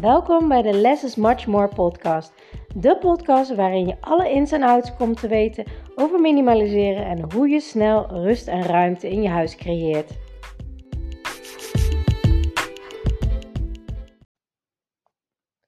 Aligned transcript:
Welkom 0.00 0.48
bij 0.48 0.62
de 0.62 0.72
Less 0.72 1.04
is 1.04 1.16
Much 1.16 1.46
More 1.46 1.68
podcast. 1.68 2.32
De 2.74 2.96
podcast 2.98 3.54
waarin 3.54 3.86
je 3.86 3.96
alle 4.00 4.30
ins 4.30 4.52
en 4.52 4.62
outs 4.62 4.96
komt 4.96 5.20
te 5.20 5.28
weten 5.28 5.64
over 5.94 6.20
minimaliseren 6.20 7.04
en 7.06 7.32
hoe 7.32 7.48
je 7.48 7.60
snel 7.60 8.06
rust 8.06 8.48
en 8.48 8.62
ruimte 8.62 9.10
in 9.10 9.22
je 9.22 9.28
huis 9.28 9.56
creëert. 9.56 10.18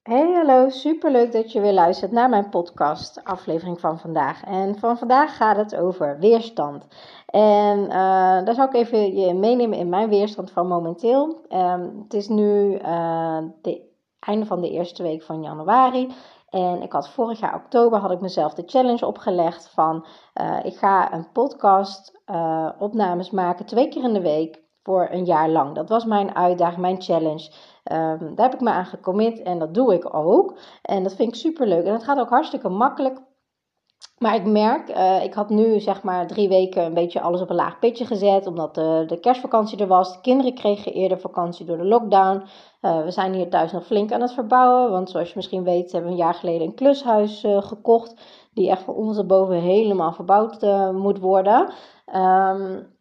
Hey 0.02 0.32
hallo, 0.32 0.68
superleuk 0.68 1.32
dat 1.32 1.52
je 1.52 1.60
weer 1.60 1.72
luistert 1.72 2.12
naar 2.12 2.28
mijn 2.28 2.48
podcast 2.48 3.24
aflevering 3.24 3.80
van 3.80 3.98
vandaag. 3.98 4.44
En 4.44 4.78
van 4.78 4.98
vandaag 4.98 5.36
gaat 5.36 5.56
het 5.56 5.76
over 5.76 6.18
weerstand. 6.18 6.86
En 7.26 7.78
uh, 7.78 7.90
daar 8.44 8.54
zal 8.54 8.66
ik 8.66 8.74
even 8.74 9.16
je 9.16 9.34
meenemen 9.34 9.78
in 9.78 9.88
mijn 9.88 10.08
weerstand 10.08 10.50
van 10.50 10.66
momenteel. 10.66 11.46
Um, 11.52 12.00
het 12.02 12.14
is 12.14 12.28
nu 12.28 12.78
uh, 12.80 13.38
de 13.62 13.87
einde 14.28 14.46
van 14.46 14.60
de 14.60 14.70
eerste 14.70 15.02
week 15.02 15.22
van 15.22 15.42
januari. 15.42 16.14
En 16.48 16.82
ik 16.82 16.92
had 16.92 17.08
vorig 17.08 17.40
jaar 17.40 17.54
oktober 17.54 17.98
had 17.98 18.10
ik 18.10 18.20
mezelf 18.20 18.54
de 18.54 18.62
challenge 18.66 19.06
opgelegd 19.06 19.70
van 19.74 20.06
uh, 20.40 20.58
ik 20.62 20.76
ga 20.76 21.12
een 21.12 21.32
podcast 21.32 22.20
uh, 22.26 22.68
opnames 22.78 23.30
maken 23.30 23.66
twee 23.66 23.88
keer 23.88 24.04
in 24.04 24.12
de 24.12 24.20
week 24.20 24.62
voor 24.82 25.08
een 25.10 25.24
jaar 25.24 25.48
lang. 25.48 25.74
Dat 25.74 25.88
was 25.88 26.04
mijn 26.04 26.34
uitdaging, 26.34 26.80
mijn 26.80 27.02
challenge. 27.02 27.52
Um, 27.92 28.34
daar 28.34 28.50
heb 28.50 28.54
ik 28.54 28.60
me 28.60 28.70
aan 28.70 28.86
gecommit 28.86 29.42
en 29.42 29.58
dat 29.58 29.74
doe 29.74 29.94
ik 29.94 30.14
ook. 30.14 30.58
En 30.82 31.02
dat 31.02 31.14
vind 31.14 31.28
ik 31.28 31.34
super 31.34 31.66
leuk. 31.66 31.84
En 31.84 31.92
het 31.92 32.04
gaat 32.04 32.18
ook 32.18 32.28
hartstikke 32.28 32.68
makkelijk. 32.68 33.20
Maar 34.18 34.34
ik 34.34 34.44
merk, 34.44 34.88
uh, 34.88 35.24
ik 35.24 35.34
had 35.34 35.48
nu 35.48 35.80
zeg 35.80 36.02
maar 36.02 36.26
drie 36.26 36.48
weken 36.48 36.84
een 36.84 36.94
beetje 36.94 37.20
alles 37.20 37.40
op 37.40 37.50
een 37.50 37.56
laag 37.56 37.78
pitje 37.78 38.04
gezet, 38.06 38.46
omdat 38.46 38.74
de, 38.74 39.04
de 39.06 39.20
kerstvakantie 39.20 39.78
er 39.78 39.86
was. 39.86 40.12
De 40.12 40.20
kinderen 40.20 40.54
kregen 40.54 40.92
eerder 40.92 41.18
vakantie 41.20 41.66
door 41.66 41.76
de 41.76 41.84
lockdown. 41.84 42.42
Uh, 42.82 43.04
we 43.04 43.10
zijn 43.10 43.34
hier 43.34 43.48
thuis 43.48 43.72
nog 43.72 43.86
flink 43.86 44.12
aan 44.12 44.20
het 44.20 44.32
verbouwen, 44.32 44.90
want 44.90 45.10
zoals 45.10 45.28
je 45.28 45.36
misschien 45.36 45.64
weet 45.64 45.92
hebben 45.92 46.10
we 46.10 46.16
een 46.16 46.22
jaar 46.22 46.34
geleden 46.34 46.66
een 46.66 46.74
klushuis 46.74 47.46
gekocht, 47.58 48.14
die 48.54 48.70
echt 48.70 48.82
van 48.82 48.94
ondersteboven 48.94 49.60
helemaal 49.60 50.12
verbouwd 50.12 50.62
moet 50.92 51.18
worden. 51.18 51.72
Um, 52.14 52.96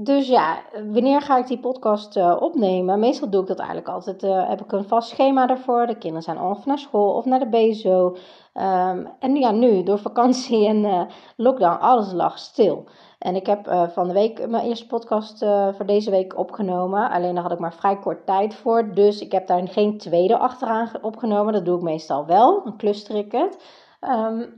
dus 0.00 0.28
ja, 0.28 0.62
wanneer 0.92 1.20
ga 1.20 1.38
ik 1.38 1.46
die 1.46 1.58
podcast 1.58 2.16
uh, 2.16 2.36
opnemen? 2.40 2.98
Meestal 2.98 3.30
doe 3.30 3.40
ik 3.40 3.46
dat 3.46 3.58
eigenlijk 3.58 3.88
altijd. 3.88 4.22
Uh, 4.22 4.48
heb 4.48 4.60
ik 4.60 4.72
een 4.72 4.84
vast 4.84 5.08
schema 5.08 5.46
daarvoor. 5.46 5.86
De 5.86 5.98
kinderen 5.98 6.22
zijn 6.22 6.40
of 6.40 6.66
naar 6.66 6.78
school 6.78 7.14
of 7.14 7.24
naar 7.24 7.38
de 7.38 7.48
BSO. 7.48 8.06
Um, 8.06 8.16
ehm, 8.52 9.06
en 9.18 9.36
ja, 9.36 9.50
nu 9.50 9.82
door 9.82 9.98
vakantie 9.98 10.66
en 10.66 10.84
uh, 10.84 11.02
lockdown, 11.36 11.80
alles 11.80 12.12
lag 12.12 12.38
stil. 12.38 12.84
En 13.18 13.36
ik 13.36 13.46
heb 13.46 13.88
van 13.92 14.06
de 14.08 14.14
week 14.14 14.48
mijn 14.48 14.66
eerste 14.66 14.86
podcast 14.86 15.38
voor 15.72 15.86
deze 15.86 16.10
week 16.10 16.38
opgenomen. 16.38 17.10
Alleen 17.10 17.34
daar 17.34 17.42
had 17.42 17.52
ik 17.52 17.58
maar 17.58 17.74
vrij 17.74 17.98
kort 17.98 18.26
tijd 18.26 18.54
voor. 18.54 18.94
Dus 18.94 19.20
ik 19.20 19.32
heb 19.32 19.46
daar 19.46 19.68
geen 19.68 19.98
tweede 19.98 20.38
achteraan 20.38 20.90
opgenomen. 21.02 21.52
Dat 21.52 21.64
doe 21.64 21.76
ik 21.76 21.82
meestal 21.82 22.26
wel. 22.26 22.62
Dan 22.64 22.76
cluster 22.76 23.16
ik 23.16 23.32
het. 23.32 23.58
Um, 24.00 24.57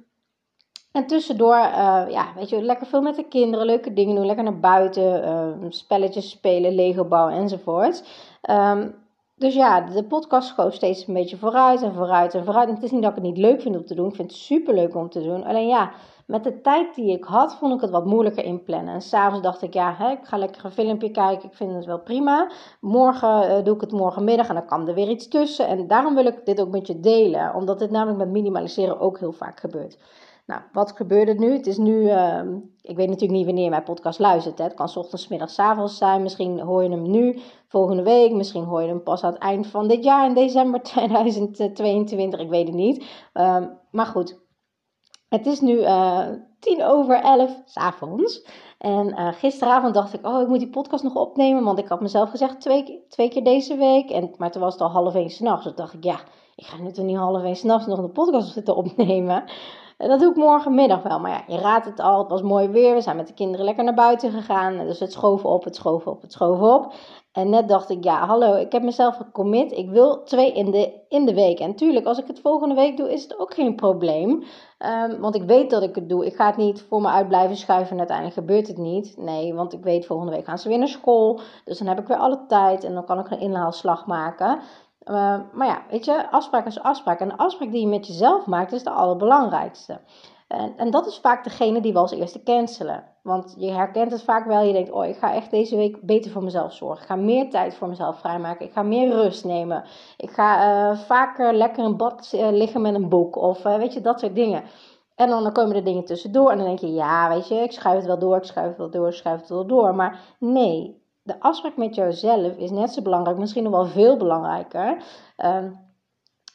en 0.93 1.07
tussendoor, 1.07 1.57
uh, 1.57 2.05
ja, 2.09 2.27
weet 2.35 2.49
je, 2.49 2.63
lekker 2.63 2.87
veel 2.87 3.03
met 3.03 3.17
de 3.17 3.29
kinderen, 3.29 3.67
leuke 3.67 3.93
dingen 3.93 4.15
doen, 4.15 4.27
lekker 4.27 4.45
naar 4.45 4.61
buiten, 4.61 5.25
uh, 5.25 5.71
spelletjes 5.71 6.31
spelen, 6.31 6.75
Lego 6.75 7.05
bouwen 7.05 7.35
enzovoort. 7.35 8.05
Um, 8.51 8.95
dus 9.37 9.55
ja, 9.55 9.81
de 9.81 10.05
podcast 10.05 10.49
schoof 10.49 10.75
steeds 10.75 11.07
een 11.07 11.15
beetje 11.15 11.37
vooruit 11.37 11.83
en 11.83 11.95
vooruit 11.95 12.35
en 12.35 12.45
vooruit. 12.45 12.69
Het 12.69 12.83
is 12.83 12.91
niet 12.91 13.03
dat 13.03 13.11
ik 13.11 13.17
het 13.17 13.27
niet 13.27 13.37
leuk 13.37 13.61
vind 13.61 13.77
om 13.77 13.85
te 13.85 13.95
doen, 13.95 14.09
ik 14.09 14.15
vind 14.15 14.31
het 14.31 14.41
super 14.41 14.75
leuk 14.75 14.97
om 14.97 15.11
te 15.11 15.23
doen. 15.23 15.45
Alleen 15.45 15.69
ja, 15.69 15.91
met 16.27 16.45
de 16.45 16.61
tijd 16.61 16.95
die 16.95 17.13
ik 17.13 17.25
had, 17.25 17.55
vond 17.55 17.75
ik 17.75 17.81
het 17.81 17.91
wat 17.91 18.05
moeilijker 18.05 18.45
inplannen. 18.45 18.95
En 18.95 19.01
s'avonds 19.01 19.43
dacht 19.43 19.63
ik, 19.63 19.75
ja, 19.75 19.95
hè, 19.99 20.11
ik 20.11 20.19
ga 20.23 20.37
lekker 20.37 20.65
een 20.65 20.71
filmpje 20.71 21.11
kijken, 21.11 21.49
ik 21.49 21.55
vind 21.55 21.75
het 21.75 21.85
wel 21.85 22.01
prima. 22.01 22.51
Morgen 22.81 23.51
uh, 23.51 23.65
doe 23.65 23.75
ik 23.75 23.81
het 23.81 23.93
morgenmiddag 23.93 24.49
en 24.49 24.55
dan 24.55 24.67
kan 24.67 24.89
er 24.89 24.95
weer 24.95 25.09
iets 25.09 25.29
tussen. 25.29 25.67
En 25.67 25.87
daarom 25.87 26.15
wil 26.15 26.27
ik 26.27 26.47
dit 26.47 26.61
ook 26.61 26.71
met 26.71 26.87
je 26.87 27.01
delen, 27.01 27.55
omdat 27.55 27.79
dit 27.79 27.91
namelijk 27.91 28.19
met 28.19 28.29
minimaliseren 28.29 29.01
ook 29.01 29.19
heel 29.19 29.33
vaak 29.33 29.61
gebeurt. 29.61 29.99
Nou, 30.51 30.63
wat 30.73 30.93
gebeurt 30.97 31.29
er 31.29 31.39
nu? 31.39 31.53
Het 31.53 31.67
is 31.67 31.77
nu, 31.77 32.01
uh, 32.03 32.43
ik 32.83 32.97
weet 32.97 33.09
natuurlijk 33.09 33.39
niet 33.39 33.45
wanneer 33.45 33.71
mijn 33.71 33.83
podcast 33.83 34.19
luistert. 34.19 34.59
Hè. 34.59 34.65
Het 34.65 34.75
kan 34.75 34.95
ochtends, 34.95 35.29
middags, 35.29 35.59
avonds 35.59 35.97
zijn. 35.97 36.23
Misschien 36.23 36.61
hoor 36.61 36.83
je 36.83 36.91
hem 36.91 37.11
nu, 37.11 37.39
volgende 37.69 38.03
week. 38.03 38.33
Misschien 38.33 38.65
hoor 38.65 38.83
je 38.83 38.89
hem 38.89 39.03
pas 39.03 39.23
aan 39.23 39.33
het 39.33 39.43
eind 39.43 39.67
van 39.67 39.89
dit 39.89 40.05
jaar, 40.05 40.27
in 40.27 40.35
december 40.35 40.83
2022. 40.93 42.41
Ik 42.41 42.49
weet 42.49 42.67
het 42.67 42.77
niet. 42.77 43.05
Uh, 43.35 43.57
maar 43.91 44.07
goed, 44.07 44.41
het 45.29 45.47
is 45.47 45.61
nu 45.61 45.79
uh, 45.79 46.29
tien 46.59 46.85
over 46.85 47.21
elf 47.23 47.63
s'avonds. 47.65 48.47
En 48.79 49.09
uh, 49.09 49.29
gisteravond 49.33 49.95
dacht 49.95 50.15
ik, 50.15 50.27
oh, 50.27 50.41
ik 50.41 50.49
moet 50.49 50.59
die 50.59 50.71
podcast 50.71 51.05
nog 51.05 51.15
opnemen. 51.15 51.65
Want 51.65 51.79
ik 51.79 51.89
had 51.89 52.01
mezelf 52.01 52.31
gezegd 52.31 52.61
twee, 52.61 53.05
twee 53.09 53.29
keer 53.29 53.45
deze 53.45 53.77
week. 53.77 54.11
En, 54.11 54.31
maar 54.37 54.51
toen 54.51 54.63
was 54.63 54.73
het 54.73 54.83
al 54.83 54.91
half 54.91 55.15
één 55.15 55.31
s'nachts. 55.31 55.65
Dus 55.65 55.75
dacht 55.75 55.95
ik, 55.95 56.05
ja, 56.05 56.21
ik 56.55 56.67
ga 56.67 56.83
nu 56.83 56.93
toch 56.93 57.05
niet 57.05 57.17
half 57.17 57.43
één 57.43 57.57
s'nachts 57.57 57.87
nog 57.87 57.99
een 57.99 58.13
podcast 58.13 58.53
zitten 58.53 58.77
opnemen. 58.83 59.45
Dat 60.09 60.21
doe 60.21 60.31
ik 60.31 60.37
morgenmiddag 60.37 61.03
wel. 61.03 61.21
Maar 61.21 61.31
ja, 61.31 61.55
je 61.55 61.61
raadt 61.61 61.85
het 61.87 62.01
al. 62.01 62.19
Het 62.19 62.29
was 62.29 62.43
mooi 62.43 62.69
weer. 62.69 62.95
We 62.95 63.01
zijn 63.01 63.17
met 63.17 63.27
de 63.27 63.35
kinderen 63.35 63.65
lekker 63.65 63.85
naar 63.85 63.95
buiten 63.95 64.31
gegaan. 64.31 64.79
Dus 64.79 65.01
het 65.01 65.13
schoven 65.13 65.49
op, 65.49 65.65
het 65.65 65.77
schoven 65.77 66.13
op, 66.13 66.23
het 66.23 66.33
schoven 66.33 66.75
op. 66.75 66.93
En 67.33 67.51
net 67.51 67.69
dacht 67.69 67.91
ik, 67.91 68.05
ja, 68.05 68.27
hallo, 68.27 68.55
ik 68.55 68.73
heb 68.73 68.83
mezelf 68.83 69.17
gecommit. 69.17 69.73
Ik 69.73 69.91
wil 69.91 70.23
twee 70.23 70.53
in 70.53 70.71
de, 70.71 70.93
in 71.09 71.27
de 71.27 71.35
week. 71.35 71.59
En 71.59 71.75
tuurlijk, 71.75 72.07
als 72.07 72.19
ik 72.19 72.27
het 72.27 72.41
volgende 72.41 72.75
week 72.75 72.97
doe, 72.97 73.13
is 73.13 73.23
het 73.23 73.39
ook 73.39 73.55
geen 73.55 73.75
probleem. 73.75 74.43
Um, 74.79 75.21
want 75.21 75.35
ik 75.35 75.43
weet 75.43 75.71
dat 75.71 75.83
ik 75.83 75.95
het 75.95 76.09
doe. 76.09 76.27
Ik 76.27 76.35
ga 76.35 76.47
het 76.47 76.57
niet 76.57 76.83
voor 76.89 77.01
me 77.01 77.09
uit 77.09 77.29
blijven 77.29 77.57
schuiven 77.57 77.93
en 77.93 77.99
uiteindelijk 77.99 78.37
gebeurt 78.37 78.69
het 78.69 78.79
niet. 78.79 79.15
Nee, 79.17 79.55
want 79.55 79.73
ik 79.73 79.83
weet, 79.83 80.07
volgende 80.07 80.33
week 80.33 80.45
gaan 80.45 80.59
ze 80.59 80.69
weer 80.69 80.79
naar 80.79 80.89
school. 80.89 81.41
Dus 81.65 81.79
dan 81.79 81.87
heb 81.87 81.99
ik 81.99 82.07
weer 82.07 82.17
alle 82.17 82.45
tijd 82.47 82.85
en 82.85 82.95
dan 82.95 83.05
kan 83.05 83.19
ik 83.19 83.31
een 83.31 83.41
inhaalslag 83.41 84.07
maken. 84.07 84.61
Uh, 85.05 85.41
maar 85.53 85.67
ja, 85.67 85.83
weet 85.91 86.05
je, 86.05 86.31
afspraak 86.31 86.67
is 86.67 86.83
afspraak. 86.83 87.21
En 87.21 87.29
de 87.29 87.37
afspraak 87.37 87.71
die 87.71 87.81
je 87.81 87.87
met 87.87 88.07
jezelf 88.07 88.47
maakt, 88.47 88.73
is 88.73 88.83
de 88.83 88.91
allerbelangrijkste. 88.91 90.01
En, 90.49 90.75
en 90.77 90.91
dat 90.91 91.07
is 91.07 91.19
vaak 91.19 91.45
degene 91.45 91.81
die 91.81 91.93
we 91.93 91.99
als 91.99 92.13
eerste 92.13 92.43
cancelen. 92.43 93.05
Want 93.23 93.55
je 93.59 93.71
herkent 93.71 94.13
het 94.13 94.23
vaak 94.23 94.47
wel. 94.47 94.63
Je 94.63 94.73
denkt, 94.73 94.91
oh, 94.91 95.07
ik 95.07 95.17
ga 95.17 95.35
echt 95.35 95.51
deze 95.51 95.77
week 95.77 96.01
beter 96.03 96.31
voor 96.31 96.43
mezelf 96.43 96.73
zorgen. 96.73 97.03
Ik 97.03 97.09
ga 97.09 97.17
meer 97.17 97.51
tijd 97.51 97.75
voor 97.75 97.89
mezelf 97.89 98.19
vrijmaken. 98.19 98.67
Ik 98.67 98.73
ga 98.73 98.83
meer 98.83 99.11
rust 99.11 99.45
nemen. 99.45 99.85
Ik 100.17 100.31
ga 100.31 100.91
uh, 100.91 100.99
vaker 100.99 101.55
lekker 101.55 101.85
in 101.85 101.97
bad 101.97 102.33
uh, 102.35 102.51
liggen 102.51 102.81
met 102.81 102.95
een 102.95 103.09
boek. 103.09 103.37
Of 103.37 103.63
weet 103.63 103.93
je, 103.93 104.01
dat 104.01 104.21
soort 104.21 104.35
dingen. 104.35 104.63
En 105.15 105.29
dan, 105.29 105.43
dan 105.43 105.53
komen 105.53 105.77
er 105.77 105.85
dingen 105.85 106.05
tussendoor. 106.05 106.51
En 106.51 106.57
dan 106.57 106.67
denk 106.67 106.79
je, 106.79 106.93
ja, 106.93 107.29
weet 107.29 107.49
je, 107.49 107.55
ik 107.55 107.73
schuif 107.73 107.97
het 107.97 108.07
wel 108.07 108.19
door, 108.19 108.37
ik 108.37 108.45
schuif 108.45 108.69
het 108.69 108.77
wel 108.77 108.91
door, 108.91 109.09
ik 109.09 109.15
schuif 109.15 109.41
het 109.41 109.49
wel 109.49 109.67
door. 109.67 109.95
Maar 109.95 110.21
nee, 110.39 111.03
de 111.23 111.41
afspraak 111.41 111.77
met 111.77 111.95
jezelf 111.95 112.57
is 112.57 112.71
net 112.71 112.93
zo 112.93 113.03
belangrijk, 113.03 113.39
misschien 113.39 113.63
nog 113.63 113.73
wel 113.73 113.87
veel 113.87 114.17
belangrijker. 114.17 115.05
Uh, 115.39 115.65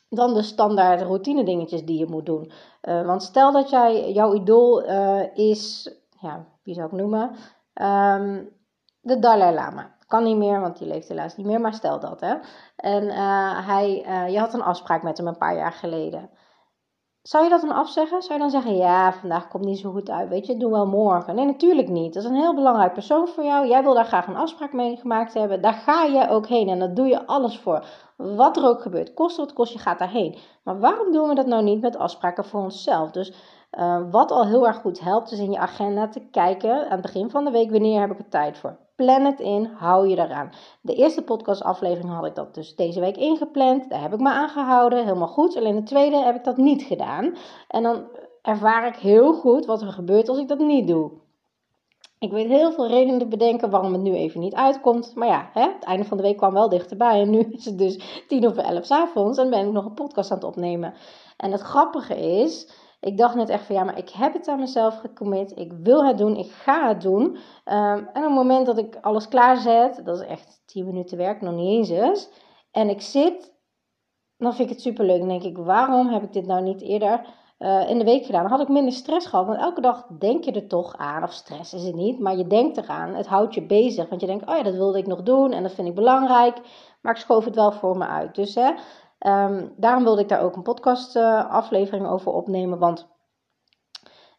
dan 0.10 0.34
de 0.34 0.42
standaard 0.42 1.02
routine 1.02 1.44
dingetjes 1.44 1.86
die 1.86 2.00
je 2.00 2.06
moet 2.06 2.26
doen. 2.26 2.52
Uh, 2.82 3.06
want 3.06 3.24
stel 3.24 3.52
dat 3.52 3.70
jij, 3.70 4.12
jouw 4.12 4.34
idool 4.34 4.90
uh, 4.90 5.38
is, 5.38 5.94
ja, 6.20 6.46
wie 6.64 6.74
zou 6.74 6.86
ik 6.86 6.92
noemen? 6.92 7.30
Um, 7.82 8.50
de 9.02 9.20
Dalai 9.20 9.54
Lama. 9.54 9.94
Kan 10.08 10.24
niet 10.24 10.38
meer, 10.38 10.60
want 10.60 10.78
die 10.78 10.88
leeft 10.88 11.08
helaas 11.08 11.36
niet 11.36 11.46
meer, 11.46 11.62
maar 11.62 11.74
stel 11.74 12.00
dat 12.00 12.20
hè. 12.20 12.36
En 12.76 13.04
uh, 13.04 13.68
hij, 13.68 14.06
je 14.32 14.40
had 14.40 14.54
een 14.54 14.62
afspraak 14.62 15.04
met 15.04 15.18
hem 15.18 15.28
een 15.28 15.38
paar 15.38 15.56
jaar 15.56 15.72
geleden. 15.72 16.30
Zou 17.28 17.44
je 17.44 17.50
dat 17.50 17.62
dan 17.62 17.72
afzeggen? 17.72 18.22
Zou 18.22 18.34
je 18.34 18.40
dan 18.40 18.50
zeggen, 18.50 18.76
ja, 18.76 19.14
vandaag 19.14 19.48
komt 19.48 19.66
niet 19.66 19.80
zo 19.80 19.92
goed 19.92 20.10
uit, 20.10 20.30
weet 20.30 20.46
je, 20.46 20.58
doe 20.58 20.72
wel 20.72 20.88
morgen. 20.88 21.36
Nee, 21.36 21.46
natuurlijk 21.46 21.88
niet. 21.88 22.14
Dat 22.14 22.24
is 22.24 22.30
een 22.30 22.36
heel 22.36 22.56
belangrijk 22.56 22.94
persoon 22.94 23.28
voor 23.28 23.44
jou. 23.44 23.68
Jij 23.68 23.84
wil 23.84 23.94
daar 23.94 24.06
graag 24.06 24.28
een 24.28 24.36
afspraak 24.36 24.74
mee 24.74 24.98
gemaakt 24.98 25.34
hebben. 25.34 25.62
Daar 25.62 25.74
ga 25.74 26.04
je 26.04 26.30
ook 26.30 26.48
heen 26.48 26.70
en 26.70 26.80
daar 26.80 26.94
doe 26.94 27.08
je 27.08 27.28
alles 27.28 27.60
voor. 27.60 27.86
Wat 28.16 28.58
er 28.58 28.68
ook 28.68 28.82
gebeurt, 28.82 29.14
kost 29.14 29.38
wat 29.38 29.54
kost, 29.54 29.74
je 29.74 29.80
gaat 29.80 30.00
daarheen. 30.00 30.38
Maar 30.64 30.80
waarom 30.80 31.12
doen 31.12 31.28
we 31.28 31.36
dat 31.36 31.46
nou 31.46 31.64
niet 31.64 31.82
met 31.82 31.98
afspraken 31.98 32.46
voor 32.46 32.62
onszelf? 32.62 33.12
Dus 33.12 33.34
uh, 33.80 34.02
wat 34.12 34.32
al 34.32 34.48
heel 34.48 34.68
erg 34.68 34.78
goed 34.78 35.00
helpt, 35.00 35.32
is 35.32 35.40
in 35.40 35.52
je 35.52 35.58
agenda 35.58 36.08
te 36.08 36.30
kijken 36.32 36.84
aan 36.84 36.92
het 36.92 37.02
begin 37.02 37.30
van 37.30 37.46
de 37.46 37.52
week, 37.52 37.72
wanneer 37.72 38.00
heb 38.00 38.12
ik 38.12 38.20
er 38.20 38.30
tijd 38.30 38.58
voor? 38.58 38.78
Plan 38.96 39.26
het 39.26 39.40
in, 39.40 39.66
hou 39.66 40.08
je 40.08 40.18
eraan. 40.18 40.50
De 40.82 40.94
eerste 40.94 41.24
podcastaflevering 41.24 42.14
had 42.14 42.26
ik 42.26 42.36
dat 42.36 42.56
dus 42.56 42.76
deze 42.76 43.00
week 43.00 43.18
ingepland. 43.18 43.90
Daar 43.90 44.02
heb 44.02 44.14
ik 44.14 44.20
me 44.20 44.30
aan 44.30 44.50
gehouden, 44.50 45.04
helemaal 45.04 45.28
goed. 45.28 45.58
Alleen 45.58 45.76
de 45.76 45.84
tweede 45.84 46.18
heb 46.18 46.36
ik 46.36 46.44
dat 46.44 46.58
niet 46.58 46.84
gedaan. 46.84 47.36
En 47.68 47.84
dan 47.84 48.04
ervaar 48.42 48.88
ik 48.88 48.96
heel 48.96 49.34
goed 49.34 49.66
wat 49.66 49.82
er 49.82 49.92
gebeurt 49.92 50.30
als 50.30 50.38
ik 50.38 50.48
dat 50.48 50.60
niet 50.60 50.88
doe. 50.88 51.12
Ik 52.20 52.32
weet 52.32 52.48
heel 52.48 52.72
veel 52.72 52.88
redenen 52.88 53.20
te 53.20 53.28
bedenken 53.28 53.70
waarom 53.70 53.94
het 53.94 54.02
nu 54.02 54.14
even 54.14 54.40
niet 54.40 54.56
uitkomt. 54.56 55.16
Maar 55.16 55.28
ja, 55.28 55.50
hè, 55.54 55.62
het 55.62 55.84
einde 55.84 56.06
van 56.06 56.18
de 56.18 56.24
week 56.24 56.38
kwam 56.38 56.54
wel 56.54 56.70
dichterbij. 56.70 57.22
En 57.22 57.30
nu 57.30 57.40
is 57.58 57.66
het 57.66 57.78
dus 57.78 58.24
tien 58.28 58.48
over 58.48 58.64
elf 58.64 58.92
avonds 58.92 59.38
en 59.38 59.50
ben 59.50 59.66
ik 59.66 59.72
nog 59.72 59.86
een 59.86 59.94
podcast 59.94 60.32
aan 60.32 60.38
het 60.38 60.46
opnemen. 60.46 60.94
En 61.38 61.52
het 61.52 61.62
grappige 61.62 62.16
is, 62.16 62.70
ik 63.06 63.18
dacht 63.18 63.36
net 63.36 63.50
echt 63.50 63.66
van 63.66 63.76
ja, 63.76 63.84
maar 63.84 63.98
ik 63.98 64.10
heb 64.10 64.34
het 64.34 64.48
aan 64.48 64.60
mezelf 64.60 65.00
gecommit. 65.00 65.58
Ik 65.60 65.74
wil 65.74 66.06
het 66.06 66.18
doen, 66.18 66.36
ik 66.36 66.52
ga 66.52 66.88
het 66.88 67.02
doen. 67.02 67.24
Um, 67.24 67.38
en 67.66 68.08
op 68.08 68.24
het 68.24 68.34
moment 68.34 68.66
dat 68.66 68.78
ik 68.78 68.98
alles 69.02 69.28
klaarzet, 69.28 70.02
dat 70.04 70.22
is 70.22 70.28
echt 70.28 70.62
10 70.66 70.86
minuten 70.86 71.18
werk, 71.18 71.42
nog 71.42 71.54
niet 71.54 71.68
eens 71.68 71.90
eens. 71.90 72.30
En 72.72 72.90
ik 72.90 73.02
zit, 73.02 73.54
dan 74.38 74.54
vind 74.54 74.70
ik 74.70 74.76
het 74.76 74.84
super 74.84 75.06
leuk. 75.06 75.20
Dan 75.20 75.28
denk 75.28 75.44
ik, 75.44 75.58
waarom 75.58 76.08
heb 76.08 76.24
ik 76.24 76.34
dit 76.34 76.46
nou 76.46 76.62
niet 76.62 76.82
eerder 76.82 77.26
eh, 77.58 77.90
in 77.90 77.98
de 77.98 78.06
week 78.06 78.26
gedaan, 78.26 78.42
dan 78.42 78.52
had 78.52 78.62
ik 78.62 78.68
minder 78.68 78.94
stress 78.94 79.28
gehad. 79.28 79.46
Want 79.46 79.60
elke 79.60 79.82
dag 79.82 80.08
denk 80.20 80.44
je 80.44 80.52
er 80.52 80.68
toch 80.68 80.98
aan, 80.98 81.24
of 81.24 81.34
stress 81.34 81.74
is 81.74 81.84
het 81.84 81.96
niet, 81.96 82.20
maar 82.20 82.38
je 82.38 82.48
denkt 82.48 82.78
eraan. 82.78 83.14
Het 83.14 83.28
houdt 83.28 83.54
je 83.54 83.66
bezig, 83.66 84.10
want 84.10 84.22
je 84.22 84.28
denkt, 84.28 84.50
oh 84.50 84.56
ja, 84.56 84.64
dat 84.64 84.74
wilde 84.74 84.98
ik 84.98 85.08
nog 85.08 85.24
doen 85.24 85.52
en 85.52 85.64
dat 85.64 85.74
vind 85.74 85.88
ik 85.88 85.96
belangrijk. 85.96 86.58
Maar 87.02 87.14
ik 87.14 87.20
schoof 87.20 87.46
het 87.46 87.56
wel 87.56 87.72
voor 87.72 87.98
me 87.98 88.06
uit. 88.06 88.36
Dus 88.36 88.56
hè, 88.56 88.72
um, 89.20 89.74
daarom 89.78 90.04
wilde 90.04 90.22
ik 90.22 90.30
daar 90.30 90.42
ook 90.42 90.56
een 90.56 90.62
podcast 90.62 91.16
uh, 91.16 91.50
aflevering 91.50 92.08
over 92.08 92.32
opnemen, 92.32 92.80
want 92.80 93.08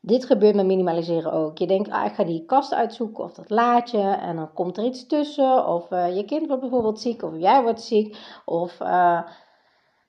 dit 0.01 0.25
gebeurt 0.25 0.55
met 0.55 0.67
minimaliseren 0.67 1.33
ook. 1.33 1.59
Je 1.59 1.67
denkt, 1.67 1.91
ah, 1.91 2.05
ik 2.05 2.15
ga 2.15 2.25
die 2.25 2.45
kast 2.45 2.75
uitzoeken 2.75 3.25
of 3.25 3.33
dat 3.33 3.51
laadje 3.51 4.01
en 4.01 4.37
dan 4.37 4.53
komt 4.53 4.77
er 4.77 4.85
iets 4.85 5.07
tussen. 5.07 5.67
Of 5.67 5.91
uh, 5.91 6.17
je 6.17 6.25
kind 6.25 6.47
wordt 6.47 6.61
bijvoorbeeld 6.63 7.01
ziek 7.01 7.23
of 7.23 7.33
jij 7.37 7.63
wordt 7.63 7.81
ziek. 7.81 8.17
Of 8.45 8.81
uh, 8.81 9.23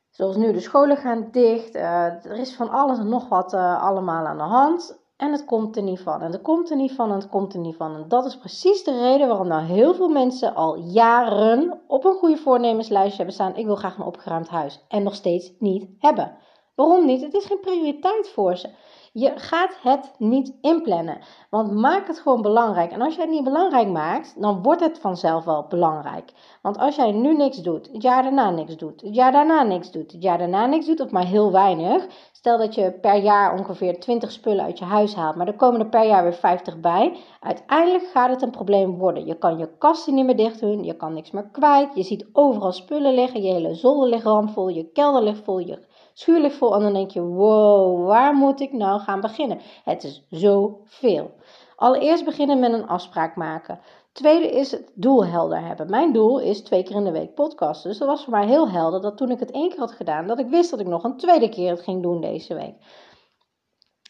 zoals 0.09 0.35
nu, 0.35 0.53
de 0.53 0.59
scholen 0.59 0.97
gaan 0.97 1.27
dicht. 1.31 1.75
Er 1.75 2.37
is 2.39 2.55
van 2.55 2.69
alles 2.69 2.97
en 2.97 3.09
nog 3.09 3.29
wat 3.29 3.53
allemaal 3.53 4.25
aan 4.25 4.37
de 4.37 4.43
hand. 4.43 5.06
En 5.17 5.31
het 5.31 5.45
komt 5.45 5.75
er 5.75 5.83
niet 5.83 5.99
van. 5.99 6.21
En 6.21 6.31
het 6.31 6.41
komt 6.41 6.69
er 6.69 6.75
niet 6.75 6.91
van 6.91 7.09
en 7.09 7.15
het 7.15 7.29
komt 7.29 7.53
er 7.53 7.59
niet 7.59 7.75
van. 7.75 7.95
En 7.95 8.07
dat 8.07 8.25
is 8.25 8.37
precies 8.37 8.83
de 8.83 8.99
reden 8.99 9.27
waarom 9.27 9.47
nou 9.47 9.63
heel 9.63 9.93
veel 9.93 10.09
mensen 10.09 10.55
al 10.55 10.75
jaren 10.77 11.81
op 11.87 12.05
een 12.05 12.13
goede 12.13 12.37
voornemenslijstje 12.37 13.17
hebben 13.17 13.33
staan. 13.33 13.55
Ik 13.55 13.65
wil 13.65 13.75
graag 13.75 13.97
een 13.97 14.05
opgeruimd 14.05 14.47
huis. 14.47 14.85
En 14.87 15.03
nog 15.03 15.15
steeds 15.15 15.53
niet 15.59 15.89
hebben. 15.99 16.37
Waarom 16.77 17.05
niet? 17.05 17.21
Het 17.21 17.33
is 17.33 17.45
geen 17.45 17.59
prioriteit 17.59 18.29
voor 18.29 18.57
ze. 18.57 18.69
Je 19.13 19.31
gaat 19.35 19.77
het 19.81 20.13
niet 20.17 20.53
inplannen. 20.61 21.19
Want 21.49 21.71
maak 21.71 22.07
het 22.07 22.19
gewoon 22.19 22.41
belangrijk. 22.41 22.91
En 22.91 23.01
als 23.01 23.15
jij 23.15 23.23
het 23.23 23.33
niet 23.33 23.43
belangrijk 23.43 23.87
maakt, 23.87 24.41
dan 24.41 24.61
wordt 24.63 24.81
het 24.81 24.99
vanzelf 24.99 25.45
wel 25.45 25.65
belangrijk. 25.69 26.31
Want 26.61 26.77
als 26.77 26.95
jij 26.95 27.11
nu 27.11 27.35
niks 27.35 27.57
doet, 27.57 27.89
het 27.91 28.01
jaar 28.01 28.23
daarna 28.23 28.49
niks 28.49 28.77
doet, 28.77 29.01
het 29.01 29.15
jaar 29.15 29.31
daarna 29.31 29.63
niks 29.63 29.91
doet, 29.91 30.11
het 30.11 30.23
jaar 30.23 30.37
daarna 30.37 30.65
niks 30.65 30.85
doet, 30.85 30.99
of 30.99 31.11
maar 31.11 31.25
heel 31.25 31.51
weinig. 31.51 32.07
Stel 32.31 32.57
dat 32.57 32.75
je 32.75 32.91
per 32.91 33.15
jaar 33.15 33.59
ongeveer 33.59 33.99
20 33.99 34.31
spullen 34.31 34.65
uit 34.65 34.79
je 34.79 34.85
huis 34.85 35.15
haalt, 35.15 35.35
maar 35.35 35.47
er 35.47 35.55
komen 35.55 35.79
er 35.79 35.89
per 35.89 36.07
jaar 36.07 36.23
weer 36.23 36.33
50 36.33 36.79
bij. 36.79 37.17
Uiteindelijk 37.39 38.09
gaat 38.13 38.29
het 38.29 38.41
een 38.41 38.51
probleem 38.51 38.97
worden. 38.97 39.25
Je 39.25 39.37
kan 39.37 39.57
je 39.57 39.77
kasten 39.77 40.13
niet 40.13 40.25
meer 40.25 40.37
dicht 40.37 40.59
doen, 40.59 40.83
je 40.83 40.95
kan 40.95 41.13
niks 41.13 41.31
meer 41.31 41.49
kwijt. 41.51 41.95
Je 41.95 42.03
ziet 42.03 42.25
overal 42.33 42.71
spullen 42.71 43.13
liggen, 43.13 43.41
je 43.41 43.53
hele 43.53 43.75
zolder 43.75 44.09
ligt 44.09 44.23
ramvol, 44.23 44.67
je 44.67 44.91
kelder 44.91 45.23
ligt 45.23 45.43
vol, 45.43 45.59
je 45.59 45.85
schuurlijk 46.17 46.53
vol. 46.53 46.75
En 46.75 46.81
dan 46.81 46.93
denk 46.93 47.11
je, 47.11 47.21
wow, 47.21 48.05
waar 48.05 48.33
moet 48.33 48.59
ik 48.59 48.73
nou 48.73 48.99
gaan 48.99 49.21
beginnen? 49.21 49.59
Het 49.83 50.03
is 50.03 50.25
zoveel. 50.29 51.31
Allereerst 51.75 52.25
beginnen 52.25 52.59
met 52.59 52.73
een 52.73 52.87
afspraak 52.87 53.35
maken. 53.35 53.79
Tweede 54.11 54.49
is 54.49 54.71
het 54.71 54.91
doel 54.93 55.25
helder 55.25 55.61
hebben. 55.61 55.89
Mijn 55.89 56.13
doel 56.13 56.39
is 56.39 56.61
twee 56.61 56.83
keer 56.83 56.95
in 56.95 57.03
de 57.03 57.11
week 57.11 57.33
podcasten. 57.33 57.89
Dus 57.89 57.99
dat 57.99 58.07
was 58.07 58.23
voor 58.23 58.33
mij 58.33 58.47
heel 58.47 58.69
helder 58.69 59.01
dat 59.01 59.17
toen 59.17 59.31
ik 59.31 59.39
het 59.39 59.51
één 59.51 59.69
keer 59.69 59.79
had 59.79 59.91
gedaan, 59.91 60.27
dat 60.27 60.39
ik 60.39 60.47
wist 60.47 60.69
dat 60.69 60.79
ik 60.79 60.87
nog 60.87 61.03
een 61.03 61.17
tweede 61.17 61.49
keer 61.49 61.69
het 61.69 61.81
ging 61.81 62.01
doen 62.01 62.21
deze 62.21 62.53
week. 62.53 62.75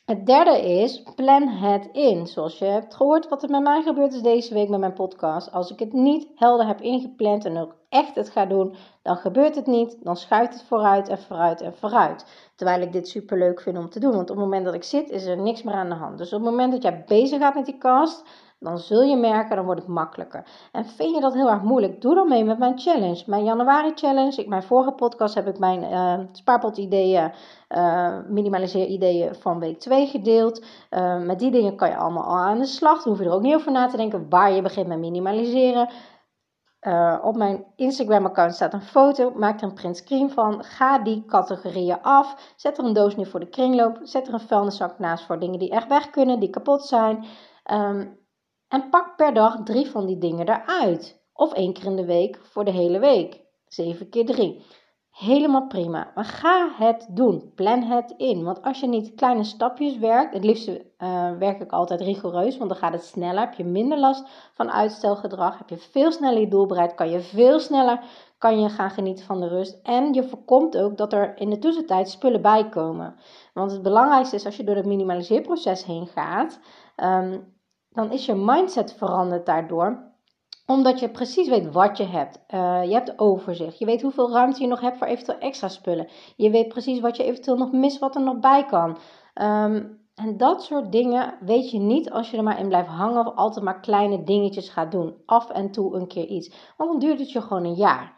Het 0.07 0.25
derde 0.25 0.61
is, 0.61 1.03
plan 1.15 1.47
het 1.47 1.89
in. 1.91 2.27
Zoals 2.27 2.59
je 2.59 2.65
hebt 2.65 2.95
gehoord 2.95 3.29
wat 3.29 3.43
er 3.43 3.49
met 3.49 3.61
mij 3.61 3.81
gebeurd 3.81 4.13
is 4.13 4.21
deze 4.21 4.53
week 4.53 4.69
met 4.69 4.79
mijn 4.79 4.93
podcast. 4.93 5.51
Als 5.51 5.71
ik 5.71 5.79
het 5.79 5.93
niet 5.93 6.27
helder 6.35 6.67
heb 6.67 6.81
ingepland 6.81 7.45
en 7.45 7.57
ook 7.57 7.75
echt 7.89 8.15
het 8.15 8.29
ga 8.29 8.45
doen, 8.45 8.75
dan 9.01 9.17
gebeurt 9.17 9.55
het 9.55 9.65
niet. 9.65 9.97
Dan 10.03 10.17
schuift 10.17 10.53
het 10.53 10.63
vooruit 10.63 11.07
en 11.09 11.17
vooruit 11.17 11.61
en 11.61 11.73
vooruit. 11.73 12.25
Terwijl 12.55 12.81
ik 12.81 12.91
dit 12.91 13.07
super 13.07 13.37
leuk 13.37 13.61
vind 13.61 13.77
om 13.77 13.89
te 13.89 13.99
doen. 13.99 14.11
Want 14.11 14.29
op 14.29 14.35
het 14.35 14.45
moment 14.45 14.65
dat 14.65 14.73
ik 14.73 14.83
zit, 14.83 15.09
is 15.09 15.25
er 15.25 15.37
niks 15.37 15.63
meer 15.63 15.73
aan 15.73 15.89
de 15.89 15.95
hand. 15.95 16.17
Dus 16.17 16.33
op 16.33 16.41
het 16.41 16.49
moment 16.49 16.71
dat 16.71 16.83
jij 16.83 17.03
bezig 17.07 17.39
gaat 17.39 17.55
met 17.55 17.65
die 17.65 17.77
cast, 17.77 18.23
dan 18.59 18.77
zul 18.77 19.01
je 19.01 19.17
merken, 19.17 19.55
dan 19.55 19.65
wordt 19.65 19.81
het 19.81 19.89
makkelijker. 19.89 20.45
En 20.71 20.85
vind 20.85 21.15
je 21.15 21.21
dat 21.21 21.33
heel 21.33 21.49
erg 21.49 21.61
moeilijk? 21.61 22.01
Doe 22.01 22.15
dan 22.15 22.27
mee 22.27 22.43
met 22.43 22.57
mijn 22.57 22.79
challenge. 22.79 23.23
Mijn 23.25 23.43
januari 23.43 23.91
challenge. 23.95 24.41
Ik, 24.41 24.47
mijn 24.47 24.63
vorige 24.63 24.91
podcast 24.91 25.35
heb 25.35 25.47
ik 25.47 25.59
mijn 25.59 25.83
uh, 25.83 26.19
spaarpot 26.31 26.77
ideeën, 26.77 27.31
uh, 27.69 28.17
minimaliseer 28.27 28.85
ideeën 28.85 29.35
van 29.35 29.59
week 29.59 29.79
2 29.79 30.07
gedeeld. 30.07 30.65
Uh, 30.89 31.19
met 31.19 31.39
die 31.39 31.51
dingen 31.51 31.75
kan 31.75 31.89
je 31.89 31.97
allemaal 31.97 32.23
al 32.23 32.37
aan 32.37 32.59
de 32.59 32.65
slag. 32.65 33.03
Dan 33.03 33.11
hoef 33.11 33.21
je 33.21 33.29
er 33.29 33.35
ook 33.35 33.41
niet 33.41 33.55
over 33.55 33.71
na 33.71 33.87
te 33.87 33.97
denken 33.97 34.29
waar 34.29 34.51
je 34.51 34.61
begint 34.61 34.87
met 34.87 34.99
minimaliseren. 34.99 35.89
Op 37.21 37.35
mijn 37.35 37.65
Instagram-account 37.75 38.53
staat 38.55 38.73
een 38.73 38.81
foto. 38.81 39.31
Maak 39.35 39.57
er 39.57 39.67
een 39.67 39.73
print 39.73 39.97
screen 39.97 40.31
van. 40.31 40.63
Ga 40.63 40.99
die 40.99 41.25
categorieën 41.25 42.01
af. 42.01 42.53
Zet 42.55 42.77
er 42.77 42.83
een 42.83 42.93
doos 42.93 43.15
neer 43.15 43.27
voor 43.27 43.39
de 43.39 43.49
kringloop. 43.49 43.99
Zet 44.01 44.27
er 44.27 44.33
een 44.33 44.39
vuilniszak 44.39 44.99
naast 44.99 45.25
voor 45.25 45.39
dingen 45.39 45.59
die 45.59 45.69
echt 45.69 45.87
weg 45.87 46.09
kunnen, 46.09 46.39
die 46.39 46.49
kapot 46.49 46.85
zijn. 46.85 47.25
Um, 47.71 48.17
en 48.67 48.89
pak 48.89 49.15
per 49.15 49.33
dag 49.33 49.63
drie 49.63 49.89
van 49.89 50.05
die 50.05 50.17
dingen 50.17 50.49
eruit. 50.49 51.21
Of 51.33 51.53
één 51.53 51.73
keer 51.73 51.85
in 51.85 51.95
de 51.95 52.05
week 52.05 52.39
voor 52.43 52.65
de 52.65 52.71
hele 52.71 52.99
week. 52.99 53.45
7 53.67 54.09
keer 54.09 54.25
3. 54.25 54.65
Helemaal 55.11 55.67
prima. 55.67 56.11
Maar 56.15 56.25
ga 56.25 56.69
het 56.77 57.07
doen. 57.09 57.51
Plan 57.55 57.83
het 57.83 58.13
in. 58.17 58.43
Want 58.43 58.61
als 58.61 58.79
je 58.79 58.87
niet 58.87 59.15
kleine 59.15 59.43
stapjes 59.43 59.97
werkt, 59.97 60.33
het 60.33 60.43
liefste 60.43 60.85
uh, 60.97 61.37
werk 61.37 61.61
ik 61.61 61.71
altijd 61.71 62.01
rigoureus, 62.01 62.57
want 62.57 62.69
dan 62.69 62.79
gaat 62.79 62.93
het 62.93 63.03
sneller. 63.03 63.39
Heb 63.39 63.53
je 63.53 63.63
minder 63.63 63.99
last 63.99 64.27
van 64.53 64.71
uitstelgedrag. 64.71 65.57
Heb 65.57 65.69
je 65.69 65.77
veel 65.77 66.11
sneller 66.11 66.39
je 66.39 66.47
doel 66.47 66.65
bereikt. 66.65 66.95
Kan 66.95 67.09
je 67.09 67.19
veel 67.19 67.59
sneller 67.59 67.99
kan 68.37 68.59
je 68.59 68.69
gaan 68.69 68.89
genieten 68.89 69.25
van 69.25 69.39
de 69.39 69.47
rust. 69.47 69.79
En 69.83 70.13
je 70.13 70.23
voorkomt 70.23 70.77
ook 70.77 70.97
dat 70.97 71.13
er 71.13 71.37
in 71.37 71.49
de 71.49 71.59
tussentijd 71.59 72.09
spullen 72.09 72.41
bij 72.41 72.69
komen. 72.69 73.15
Want 73.53 73.71
het 73.71 73.81
belangrijkste 73.81 74.35
is 74.35 74.45
als 74.45 74.57
je 74.57 74.63
door 74.63 74.75
het 74.75 74.85
minimaliseerproces 74.85 75.85
heen 75.85 76.07
gaat. 76.07 76.59
Um, 76.95 77.55
dan 77.97 78.11
is 78.11 78.25
je 78.25 78.35
mindset 78.35 78.93
veranderd 78.93 79.45
daardoor 79.45 80.05
omdat 80.65 80.99
je 80.99 81.09
precies 81.09 81.49
weet 81.49 81.71
wat 81.71 81.97
je 81.97 82.03
hebt. 82.03 82.39
Uh, 82.53 82.83
je 82.83 82.93
hebt 82.93 83.19
overzicht. 83.19 83.79
Je 83.79 83.85
weet 83.85 84.01
hoeveel 84.01 84.31
ruimte 84.31 84.61
je 84.61 84.67
nog 84.67 84.81
hebt 84.81 84.97
voor 84.97 85.07
eventueel 85.07 85.39
extra 85.39 85.67
spullen. 85.67 86.07
Je 86.35 86.49
weet 86.49 86.67
precies 86.67 86.99
wat 86.99 87.17
je 87.17 87.23
eventueel 87.23 87.57
nog 87.57 87.71
mist, 87.71 87.99
wat 87.99 88.15
er 88.15 88.21
nog 88.21 88.39
bij 88.39 88.65
kan. 88.65 88.97
Um, 89.41 90.05
en 90.15 90.37
dat 90.37 90.63
soort 90.63 90.91
dingen 90.91 91.33
weet 91.39 91.71
je 91.71 91.79
niet 91.79 92.11
als 92.11 92.31
je 92.31 92.37
er 92.37 92.43
maar 92.43 92.59
in 92.59 92.67
blijft 92.67 92.89
hangen 92.89 93.25
of 93.27 93.35
altijd 93.35 93.65
maar 93.65 93.79
kleine 93.79 94.23
dingetjes 94.23 94.69
gaat 94.69 94.91
doen. 94.91 95.15
Af 95.25 95.49
en 95.49 95.71
toe 95.71 95.95
een 95.95 96.07
keer 96.07 96.25
iets. 96.25 96.73
Want 96.77 96.89
dan 96.89 96.99
duurt 96.99 97.19
het 97.19 97.31
je 97.31 97.41
gewoon 97.41 97.63
een 97.63 97.73
jaar. 97.73 98.13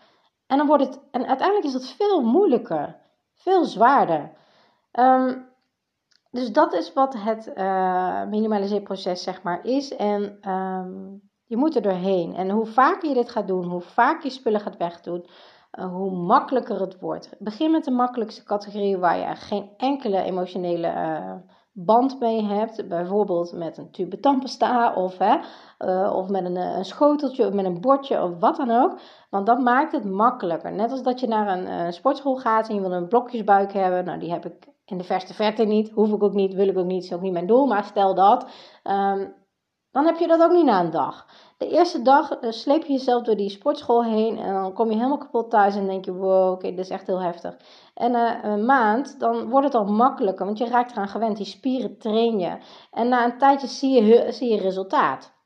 En 0.48 0.58
dan 0.58 0.68
wordt 0.68 0.84
het. 0.84 1.00
En 1.12 1.28
uiteindelijk 1.28 1.68
is 1.68 1.74
dat 1.74 1.88
veel 1.88 2.22
moeilijker. 2.22 2.96
Veel 3.34 3.66
zwaarder. 3.66 4.32
Um, 4.92 5.49
dus 6.32 6.52
dat 6.52 6.74
is 6.74 6.94
wat 6.94 7.14
het 7.18 7.52
uh, 7.56 8.26
minimaliseerproces 8.26 9.24
zeg 9.24 9.44
maar 9.44 9.66
is. 9.66 9.96
En 9.96 10.50
um, 10.52 11.22
je 11.46 11.58
moet 11.58 11.76
er 11.76 11.82
doorheen. 11.82 12.36
En 12.36 12.50
hoe 12.50 12.66
vaker 12.66 13.10
je 13.10 13.16
dit 13.16 13.30
gaat 13.30 13.48
doen, 13.48 13.64
hoe 13.64 13.82
vaker 13.82 14.26
je 14.26 14.30
spullen 14.30 14.60
gaat 14.60 14.78
wegdoen, 14.78 15.26
uh, 15.80 15.86
hoe 15.86 16.12
makkelijker 16.12 16.80
het 16.80 17.00
wordt. 17.00 17.36
Begin 17.40 17.72
met 17.72 17.84
de 17.84 17.92
makkelijkste 17.92 18.44
categorie 18.44 18.98
waar 18.98 19.18
je 19.18 19.36
geen 19.36 19.70
enkele 19.78 20.22
emotionele 20.22 20.88
uh, 20.88 21.34
band 21.72 22.20
mee 22.20 22.44
hebt. 22.44 22.88
Bijvoorbeeld 22.88 23.54
met 23.54 23.78
een 23.78 23.92
tube 23.92 24.20
tandpasta 24.20 24.94
of, 24.94 25.18
hè, 25.18 25.38
of 26.10 26.30
met 26.30 26.46
een, 26.46 26.56
een, 26.56 26.86
schoteltje 26.86 27.48
of 27.48 27.54
met 27.54 27.66
een 27.66 27.82
bordje 27.82 28.24
of 28.24 28.40
wat 28.40 28.56
dan 28.56 28.72
ook. 28.72 29.00
Want 29.30 29.46
dat 29.46 29.60
maakt 29.60 29.92
het 29.92 30.06
makkelijker. 30.06 30.74
Net 30.74 30.92
als 30.92 31.04
dat 31.04 31.20
je 31.20 31.28
naar 31.28 31.58
een 31.58 31.94
sportschool 31.94 32.36
gaat 32.36 32.70
en 32.70 32.76
je 32.76 32.82
wil 32.82 32.92
een 32.92 33.08
blokjesbuik 33.08 33.74
hebben. 33.74 34.06
Nou, 34.06 34.20
die 34.20 34.32
heb 34.32 34.46
ik 34.46 34.68
in 34.90 34.98
de 34.98 35.04
verste 35.04 35.34
verte 35.34 35.64
niet. 35.64 35.92
Hoef 35.92 36.12
ik 36.12 36.24
ook 36.24 36.34
niet, 36.34 36.54
wil 36.54 36.68
ik 36.68 36.78
ook 36.78 36.86
niet, 36.86 37.04
is 37.04 37.14
ook 37.14 37.22
niet 37.22 37.34
mijn 37.34 37.48
doel. 37.48 37.66
Maar 37.66 37.84
stel 37.84 38.16
dat, 38.16 38.46
um, 38.84 39.34
dan 39.92 40.06
heb 40.06 40.18
je 40.18 40.28
dat 40.28 40.42
ook 40.42 40.52
niet 40.52 40.66
na 40.66 40.80
een 40.80 40.92
dag. 40.92 41.26
De 41.58 41.68
eerste 41.68 42.02
dag 42.02 42.42
uh, 42.42 42.52
sleep 42.52 42.86
je 42.86 42.94
jezelf 42.94 43.24
door 43.24 43.36
die 43.36 43.50
sportschool 43.50 44.04
heen 44.04 44.38
en 44.38 44.54
dan 44.54 44.74
kom 44.74 44.90
je 44.90 44.96
helemaal 44.96 45.18
kapot 45.18 45.50
thuis 45.50 45.76
en 45.76 45.86
denk 45.86 46.06
je, 46.06 46.14
wow, 46.14 46.52
oké, 46.52 46.70
dit 46.70 46.80
is 46.80 46.90
echt 46.90 47.08
heel 47.08 47.22
heftig. 47.22 47.58
En 47.94 48.12
uh, 48.12 48.32
een 48.42 48.66
maand, 48.66 49.20
dan 49.20 49.50
wordt 49.50 49.66
het 49.66 49.76
al 49.76 49.86
makkelijker, 49.86 50.46
want 50.46 50.58
je 50.58 50.68
raakt 50.68 50.92
eraan 50.92 51.08
gewend. 51.08 51.38
Die 51.38 51.46
spieren 51.46 51.98
train 51.98 52.40
je. 52.40 52.58
En 52.92 53.10
na 53.10 53.26
een 53.26 53.38
tijdje 53.38 53.68
zie 53.68 54.04
je, 54.04 54.32
zie 54.32 54.54
je 54.54 54.62
resultaat. 54.62 55.38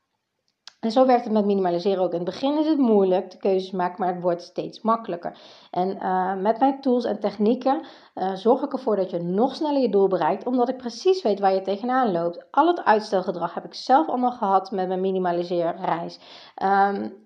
En 0.84 0.90
zo 0.90 1.06
werkt 1.06 1.24
het 1.24 1.32
met 1.32 1.44
minimaliseren 1.44 2.02
ook. 2.02 2.10
In 2.10 2.16
het 2.16 2.24
begin 2.24 2.58
is 2.58 2.66
het 2.66 2.78
moeilijk 2.78 3.30
de 3.30 3.36
keuzes 3.36 3.70
maken, 3.70 3.96
maar 3.98 4.14
het 4.14 4.22
wordt 4.22 4.42
steeds 4.42 4.80
makkelijker. 4.80 5.38
En 5.70 5.96
uh, 5.96 6.34
met 6.34 6.58
mijn 6.58 6.80
tools 6.80 7.04
en 7.04 7.20
technieken 7.20 7.80
uh, 8.14 8.34
zorg 8.34 8.62
ik 8.62 8.72
ervoor 8.72 8.96
dat 8.96 9.10
je 9.10 9.22
nog 9.22 9.54
sneller 9.54 9.80
je 9.80 9.88
doel 9.88 10.08
bereikt, 10.08 10.46
omdat 10.46 10.68
ik 10.68 10.76
precies 10.76 11.22
weet 11.22 11.40
waar 11.40 11.54
je 11.54 11.62
tegenaan 11.62 12.12
loopt. 12.12 12.46
Al 12.50 12.66
het 12.66 12.84
uitstelgedrag 12.84 13.54
heb 13.54 13.64
ik 13.64 13.74
zelf 13.74 14.08
allemaal 14.08 14.32
gehad 14.32 14.70
met 14.70 14.88
mijn 14.88 15.00
minimaliseerreis. 15.00 16.18
Um, 16.62 17.22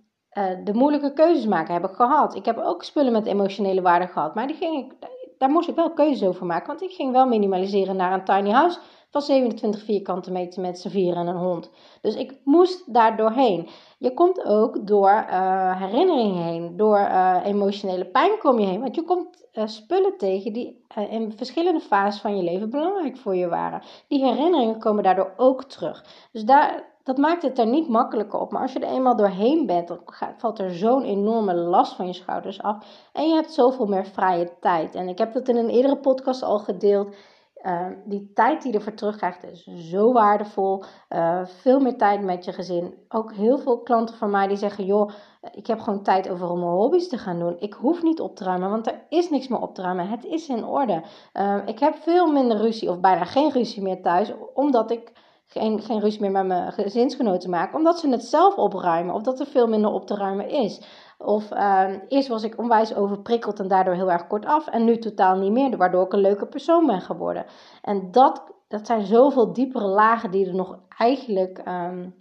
de 0.65 0.75
moeilijke 0.75 1.13
keuzes 1.13 1.47
maken 1.47 1.75
heb 1.75 1.85
ik 1.85 1.95
gehad. 1.95 2.35
Ik 2.35 2.45
heb 2.45 2.59
ook 2.59 2.85
spullen 2.85 3.13
met 3.13 3.27
emotionele 3.27 3.83
waarde 3.83 4.07
gehad, 4.07 4.35
maar 4.35 4.47
die 4.47 4.57
ging 4.57 4.85
ik, 4.85 5.09
daar 5.39 5.51
moest 5.51 5.69
ik 5.69 5.75
wel 5.75 5.93
keuzes 5.93 6.29
over 6.29 6.47
maken, 6.47 6.67
want 6.67 6.83
ik 6.83 6.93
ging 6.93 7.13
wel 7.13 7.27
minimaliseren 7.27 7.97
naar 7.97 8.13
een 8.13 8.25
tiny 8.25 8.51
house 8.51 8.79
van 9.11 9.23
27 9.23 9.83
vierkante 9.83 10.31
meter 10.31 10.63
met 10.63 10.79
z'n 10.79 10.89
vier 10.89 11.17
en 11.17 11.27
een 11.27 11.37
hond. 11.37 11.71
Dus 12.01 12.15
ik 12.15 12.35
moest 12.45 12.93
daar 12.95 13.17
doorheen. 13.17 13.69
Je 13.99 14.15
komt 14.15 14.45
ook 14.45 14.87
door 14.87 15.27
uh, 15.31 15.81
herinneringen 15.81 16.43
heen, 16.43 16.77
door 16.77 16.99
uh, 16.99 17.37
emotionele 17.45 18.05
pijn 18.05 18.39
kom 18.39 18.59
je 18.59 18.67
heen. 18.67 18.81
Want 18.81 18.95
je 18.95 19.05
komt 19.05 19.49
uh, 19.55 19.67
spullen 19.67 20.17
tegen 20.17 20.53
die 20.53 20.87
in 21.09 21.33
verschillende 21.37 21.81
fases 21.81 22.21
van 22.21 22.37
je 22.37 22.43
leven 22.43 22.71
belangrijk 22.71 23.17
voor 23.17 23.37
je 23.37 23.49
waren. 23.49 23.83
Die 24.09 24.25
herinneringen 24.25 24.79
komen 24.79 25.03
daardoor 25.03 25.33
ook 25.37 25.65
terug. 25.65 26.05
Dus 26.33 26.45
daar, 26.45 26.85
dat 27.03 27.17
maakt 27.17 27.43
het 27.43 27.59
er 27.59 27.67
niet 27.67 27.89
makkelijker 27.89 28.41
op. 28.41 28.53
Maar 28.53 28.63
als 28.63 28.73
je 28.73 28.79
er 28.79 28.93
eenmaal 28.93 29.17
doorheen 29.17 29.67
bent, 29.67 29.89
dan 29.89 30.01
valt 30.37 30.59
er 30.59 30.71
zo'n 30.75 31.03
enorme 31.03 31.55
last 31.55 31.95
van 31.95 32.07
je 32.07 32.13
schouders 32.13 32.63
af. 32.63 33.09
En 33.13 33.29
je 33.29 33.35
hebt 33.35 33.53
zoveel 33.53 33.87
meer 33.87 34.07
vrije 34.07 34.53
tijd. 34.61 34.95
En 34.95 35.09
ik 35.09 35.19
heb 35.19 35.33
dat 35.33 35.49
in 35.49 35.57
een 35.57 35.69
eerdere 35.69 35.97
podcast 35.97 36.43
al 36.43 36.59
gedeeld. 36.59 37.15
Ehm, 37.63 37.93
die 38.05 38.31
tijd 38.35 38.63
die 38.63 38.73
je 38.73 38.79
ervoor 38.79 38.95
terugkrijgt 38.95 39.45
is 39.45 39.65
zo 39.65 40.13
waardevol. 40.13 40.85
Uh, 41.11 41.41
veel 41.45 41.81
meer 41.81 41.97
tijd 41.97 42.23
met 42.23 42.45
je 42.45 42.53
gezin. 42.53 42.95
Ook 43.09 43.33
heel 43.33 43.59
veel 43.59 43.79
klanten 43.83 44.17
van 44.17 44.31
mij 44.31 44.47
die 44.47 44.57
zeggen: 44.57 44.85
joh, 44.85 45.11
ik 45.53 45.67
heb 45.67 45.81
gewoon 45.81 46.03
tijd 46.03 46.29
over 46.29 46.51
om 46.51 46.59
mijn 46.59 46.71
hobby's 46.71 47.09
te 47.09 47.19
gaan 47.19 47.39
doen. 47.39 47.57
Ik 47.59 47.73
hoef 47.73 48.03
niet 48.03 48.21
op 48.21 48.37
te 48.37 48.45
ruimen, 48.45 48.71
want 48.71 48.87
er 48.87 49.01
is 49.09 49.31
niks 49.31 49.49
meer 49.49 49.61
op 49.61 49.75
te 49.75 49.83
ruimen. 49.83 50.09
Het 50.09 50.25
is 50.25 50.49
in 50.49 50.65
orde. 50.65 51.03
Uh, 51.35 51.57
ik 51.67 51.79
heb 51.79 51.95
veel 51.95 52.33
minder 52.33 52.57
ruzie 52.57 52.91
of 52.91 53.01
bijna 53.01 53.25
geen 53.25 53.51
ruzie 53.51 53.83
meer 53.83 54.03
thuis, 54.03 54.33
omdat 54.55 54.91
ik 54.91 55.13
geen, 55.47 55.81
geen 55.81 56.01
ruzie 56.01 56.21
meer 56.21 56.31
met 56.31 56.47
mijn 56.47 56.73
gezinsgenoten 56.73 57.51
maak, 57.51 57.75
omdat 57.75 57.99
ze 57.99 58.09
het 58.09 58.25
zelf 58.25 58.57
opruimen 58.57 59.15
of 59.15 59.23
dat 59.23 59.41
er 59.41 59.47
veel 59.47 59.67
minder 59.67 59.91
op 59.91 60.07
te 60.07 60.15
ruimen 60.15 60.49
is. 60.49 60.81
Of 61.19 61.53
uh, 61.53 61.91
eerst 62.09 62.29
was 62.29 62.43
ik 62.43 62.59
onwijs 62.59 62.95
overprikkeld 62.95 63.61
en 63.61 63.69
daardoor 63.69 63.95
heel 63.95 64.11
erg 64.11 64.27
kort 64.27 64.47
af. 64.47 64.67
En 64.67 64.85
nu 64.85 64.99
totaal 64.99 65.37
niet 65.37 65.53
meer, 65.53 65.77
waardoor 65.77 66.05
ik 66.05 66.13
een 66.13 66.21
leuke 66.21 66.47
persoon 66.47 66.87
ben 66.87 67.01
geworden. 67.01 67.47
En 67.83 68.11
dat, 68.11 68.53
dat 68.69 68.87
zijn 68.87 69.07
zoveel 69.07 69.53
diepere 69.53 69.87
lagen 69.87 70.31
die 70.31 70.47
er 70.47 70.55
nog 70.55 70.79
eigenlijk 70.89 71.63
um, 71.69 72.15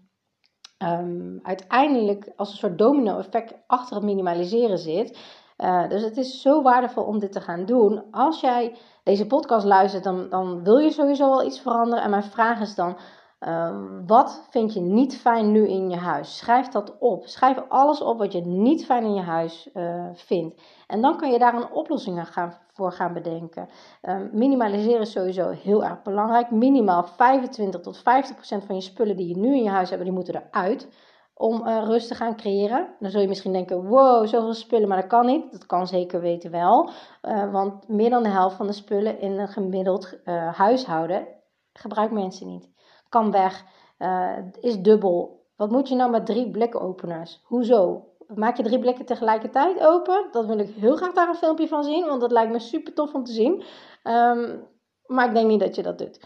um, 0.77 1.39
uiteindelijk 1.43 2.31
als 2.35 2.51
een 2.51 2.57
soort 2.57 2.77
domino-effect 2.77 3.53
achter 3.67 3.95
het 3.95 4.05
minimaliseren 4.05 4.77
zit. 4.77 5.17
Uh, 5.57 5.89
dus 5.89 6.01
het 6.01 6.17
is 6.17 6.41
zo 6.41 6.61
waardevol 6.61 7.03
om 7.03 7.19
dit 7.19 7.31
te 7.31 7.41
gaan 7.41 7.65
doen. 7.65 8.03
Als 8.11 8.39
jij 8.39 8.75
deze 9.03 9.27
podcast 9.27 9.65
luistert, 9.65 10.03
dan, 10.03 10.29
dan 10.29 10.63
wil 10.63 10.77
je 10.77 10.91
sowieso 10.91 11.29
wel 11.29 11.43
iets 11.43 11.59
veranderen. 11.59 12.03
En 12.03 12.09
mijn 12.09 12.23
vraag 12.23 12.59
is 12.59 12.75
dan: 12.75 12.97
Ehm, 13.39 14.05
wat 14.05 14.47
vind 14.49 14.73
je 14.73 14.79
niet 14.79 15.17
fijn 15.17 15.51
nu 15.51 15.67
in 15.67 15.89
je 15.89 15.95
huis? 15.95 16.37
Schrijf 16.37 16.67
dat 16.67 16.97
op. 16.99 17.27
Schrijf 17.27 17.63
alles 17.69 18.01
op 18.01 18.17
wat 18.17 18.31
je 18.31 18.41
niet 18.41 18.85
fijn 18.85 19.03
in 19.03 19.13
je 19.13 19.21
huis 19.21 19.69
uh, 19.73 20.05
vindt. 20.13 20.61
En 20.87 21.01
dan 21.01 21.17
kan 21.17 21.31
je 21.31 21.39
daar 21.39 21.53
een 21.53 21.71
oplossing 21.71 22.27
gaan, 22.27 22.53
voor 22.73 22.91
gaan 22.91 23.13
bedenken. 23.13 23.69
Um, 24.01 24.29
minimaliseren 24.33 25.01
is 25.01 25.11
sowieso 25.11 25.49
heel 25.49 25.83
erg 25.83 26.01
belangrijk. 26.01 26.51
Minimaal 26.51 27.03
25 27.03 27.81
tot 27.81 27.97
50 27.97 28.35
procent 28.35 28.65
van 28.65 28.75
je 28.75 28.81
spullen 28.81 29.15
die 29.15 29.27
je 29.27 29.37
nu 29.37 29.55
in 29.55 29.63
je 29.63 29.69
huis 29.69 29.89
hebt, 29.89 30.03
die 30.03 30.11
moeten 30.11 30.35
eruit 30.35 30.87
om 31.33 31.67
uh, 31.67 31.83
rust 31.83 32.07
te 32.07 32.15
gaan 32.15 32.35
creëren. 32.35 32.95
Dan 32.99 33.11
zul 33.11 33.21
je 33.21 33.27
misschien 33.27 33.53
denken, 33.53 33.87
wow, 33.87 34.27
zoveel 34.27 34.53
spullen, 34.53 34.87
maar 34.87 35.01
dat 35.01 35.09
kan 35.09 35.25
niet. 35.25 35.51
Dat 35.51 35.65
kan 35.65 35.87
zeker 35.87 36.21
weten 36.21 36.51
wel. 36.51 36.89
Uh, 37.21 37.51
want 37.51 37.87
meer 37.87 38.09
dan 38.09 38.23
de 38.23 38.29
helft 38.29 38.55
van 38.55 38.67
de 38.67 38.73
spullen 38.73 39.19
in 39.19 39.39
een 39.39 39.47
gemiddeld 39.47 40.19
huishouden 40.51 41.27
gebruikt 41.73 42.13
mensen 42.13 42.47
niet 42.47 42.75
kan 43.09 43.31
weg, 43.31 43.65
uh, 43.99 44.37
is 44.59 44.81
dubbel. 44.81 45.45
Wat 45.55 45.71
moet 45.71 45.89
je 45.89 45.95
nou 45.95 46.11
met 46.11 46.25
drie 46.25 46.51
blikopeners? 46.51 47.41
Hoezo? 47.43 48.11
Maak 48.27 48.57
je 48.57 48.63
drie 48.63 48.79
blikken 48.79 49.05
tegelijkertijd 49.05 49.79
open? 49.79 50.27
Dat 50.31 50.45
wil 50.45 50.59
ik 50.59 50.75
heel 50.75 50.95
graag 50.95 51.13
daar 51.13 51.27
een 51.27 51.35
filmpje 51.35 51.67
van 51.67 51.83
zien, 51.83 52.05
want 52.05 52.21
dat 52.21 52.31
lijkt 52.31 52.51
me 52.51 52.59
super 52.59 52.93
tof 52.93 53.13
om 53.13 53.23
te 53.23 53.31
zien. 53.31 53.63
Um, 54.03 54.67
maar 55.05 55.27
ik 55.27 55.33
denk 55.33 55.47
niet 55.47 55.59
dat 55.59 55.75
je 55.75 55.83
dat 55.83 55.97
doet. 55.97 56.19